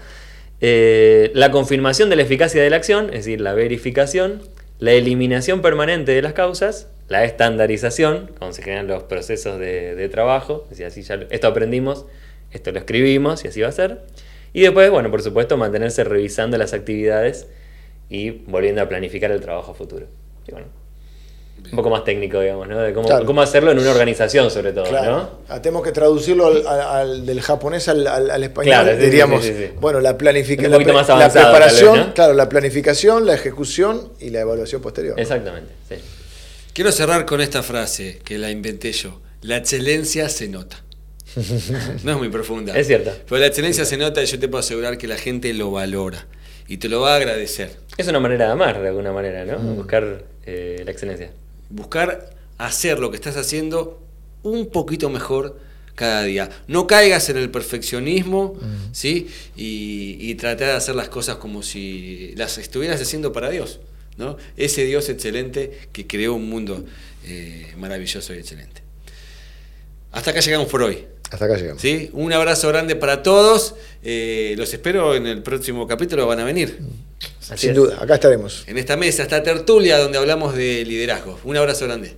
Eh, 0.61 1.31
la 1.35 1.51
confirmación 1.51 2.11
de 2.11 2.16
la 2.16 2.22
eficacia 2.22 2.62
de 2.62 2.70
la 2.70 2.77
acción, 2.77 3.07
es 3.07 3.25
decir, 3.25 3.40
la 3.40 3.55
verificación. 3.55 4.42
La 4.79 4.92
eliminación 4.92 5.62
permanente 5.62 6.12
de 6.12 6.22
las 6.22 6.33
causas. 6.33 6.88
La 7.09 7.25
estandarización, 7.25 8.31
cuando 8.38 8.55
se 8.55 8.62
generan 8.62 8.87
los 8.87 9.05
procesos 9.05 9.59
de, 9.59 9.94
de 9.94 10.09
trabajo. 10.09 10.64
Es 10.64 10.79
decir, 10.79 10.87
así 10.87 11.03
ya 11.03 11.27
esto 11.31 11.46
aprendimos, 11.46 12.07
esto 12.51 12.72
lo 12.72 12.79
escribimos 12.79 13.44
y 13.44 13.48
así 13.48 13.61
va 13.61 13.68
a 13.68 13.72
ser. 13.72 14.01
Y 14.53 14.62
después, 14.62 14.90
bueno, 14.90 15.11
por 15.11 15.22
supuesto, 15.22 15.57
mantenerse 15.57 16.05
revisando 16.05 16.59
las 16.59 16.72
actividades 16.72 17.48
y 18.09 18.31
volviendo 18.31 18.83
a 18.83 18.88
planificar 18.88 19.31
el 19.31 19.40
trabajo 19.40 19.72
futuro. 19.72 20.07
Y 20.46 20.53
bueno, 20.53 20.66
un 21.70 21.77
poco 21.77 21.88
más 21.90 22.05
técnico, 22.05 22.40
digamos, 22.40 22.68
¿no? 22.68 22.79
De 22.81 22.92
cómo, 22.92 23.09
Claro. 23.09 23.25
cómo 23.25 23.40
hacerlo 23.40 23.70
en 23.72 23.79
una 23.79 23.90
organización, 23.90 24.51
sobre 24.51 24.72
todo, 24.72 24.90
¿no? 24.90 25.31
Ah, 25.48 25.62
Tenemos 25.62 25.83
que 25.83 25.92
traducirlo 25.92 26.46
al, 26.48 26.66
al- 26.66 26.81
al- 26.81 27.27
del 27.27 27.40
japonés 27.40 27.88
al, 27.88 28.07
al- 28.07 28.31
al 28.31 28.44
español. 28.44 28.75
Claro, 28.75 28.98
sí, 28.98 29.05
diríamos, 29.05 29.44
sí, 29.44 29.53
sí, 29.53 29.66
sí. 29.68 29.72
bueno, 29.81 30.01
la 30.01 30.18
planificación, 30.18 30.72
Un 30.72 30.79
poquito 30.79 30.92
más 30.92 31.09
la, 31.09 31.14
avanzado, 31.14 31.46
vez, 31.46 31.53
preparación, 31.57 31.98
¿no? 32.09 32.14
claro, 32.14 32.35
la 32.35 32.48
planificación, 32.48 33.25
la 33.27 33.35
ejecución 33.35 34.12
y 34.20 34.31
la 34.31 34.40
evaluación 34.40 34.83
posterior. 34.83 35.16
¿no? 35.16 35.22
Exactamente, 35.22 35.72
sí. 35.88 35.94
Quiero 36.75 36.90
cerrar 36.92 37.25
con 37.27 37.40
esta 37.40 37.62
frase 37.62 38.20
que 38.25 38.38
la 38.38 38.51
inventé 38.51 38.92
yo. 38.92 39.20
La 39.42 39.57
excelencia 39.57 40.29
se 40.29 40.48
nota. 40.48 40.83
No 42.05 42.12
es 42.12 42.18
muy 42.18 42.29
profunda. 42.29 42.77
Es 42.77 42.87
cierto. 42.87 43.11
Pero 43.29 43.40
la 43.40 43.46
excelencia 43.46 43.85
se 43.87 43.96
nota 43.96 44.22
y 44.22 44.27
yo 44.27 44.38
te 44.38 44.48
puedo 44.48 44.61
asegurar 44.61 44.98
que 44.98 45.09
la 45.09 45.16
gente 45.16 45.53
lo 45.55 45.70
valora. 45.70 46.27
Y 46.68 46.77
te 46.79 46.88
lo 46.88 47.01
va 47.01 47.14
a 47.14 47.16
agradecer. 47.16 47.70
Es 47.96 48.07
una 48.09 48.20
manera 48.20 48.46
de 48.46 48.53
amar, 48.53 48.81
de 48.81 48.88
alguna 48.88 49.12
manera, 49.12 49.44
¿no? 49.44 49.59
Buscar 49.59 50.25
eh, 50.46 50.83
la 50.85 50.90
excelencia. 50.90 51.31
Buscar 51.72 52.35
hacer 52.58 52.98
lo 52.98 53.11
que 53.11 53.16
estás 53.16 53.37
haciendo 53.37 54.02
un 54.42 54.70
poquito 54.70 55.08
mejor 55.11 55.58
cada 55.94 56.22
día. 56.22 56.50
No 56.68 56.87
caigas 56.87 57.28
en 57.28 57.37
el 57.37 57.50
perfeccionismo, 57.50 58.58
¿sí? 58.92 59.28
Y, 59.56 60.16
y 60.20 60.35
tratar 60.37 60.68
de 60.68 60.72
hacer 60.74 60.94
las 60.94 61.08
cosas 61.08 61.37
como 61.37 61.62
si 61.62 62.35
las 62.37 62.58
estuvieras 62.58 63.00
haciendo 63.00 63.32
para 63.32 63.50
Dios, 63.50 63.80
¿no? 64.16 64.37
Ese 64.56 64.85
Dios 64.85 65.08
excelente 65.08 65.88
que 65.92 66.06
creó 66.06 66.35
un 66.35 66.48
mundo 66.48 66.85
eh, 67.24 67.72
maravilloso 67.78 68.35
y 68.35 68.38
excelente. 68.38 68.82
Hasta 70.11 70.30
acá 70.30 70.40
llegamos 70.40 70.68
por 70.68 70.82
hoy. 70.82 71.06
Hasta 71.30 71.46
acá 71.46 71.56
llegamos. 71.56 71.80
¿sí? 71.80 72.11
Un 72.12 72.32
abrazo 72.32 72.68
grande 72.68 72.96
para 72.96 73.22
todos. 73.22 73.74
Eh, 74.02 74.54
los 74.58 74.72
espero 74.74 75.14
en 75.14 75.26
el 75.26 75.42
próximo 75.42 75.87
capítulo, 75.87 76.26
van 76.26 76.40
a 76.40 76.44
venir. 76.44 76.78
Así 77.53 77.62
Sin 77.62 77.71
es. 77.71 77.77
duda, 77.77 77.99
acá 78.01 78.15
estaremos. 78.15 78.65
En 78.67 78.79
esta 78.79 78.97
mesa, 78.97 79.23
esta 79.23 79.43
tertulia 79.43 79.99
donde 79.99 80.19
hablamos 80.19 80.55
de 80.55 80.85
liderazgo. 80.85 81.38
Un 81.45 81.57
abrazo 81.57 81.85
grande. 81.87 82.17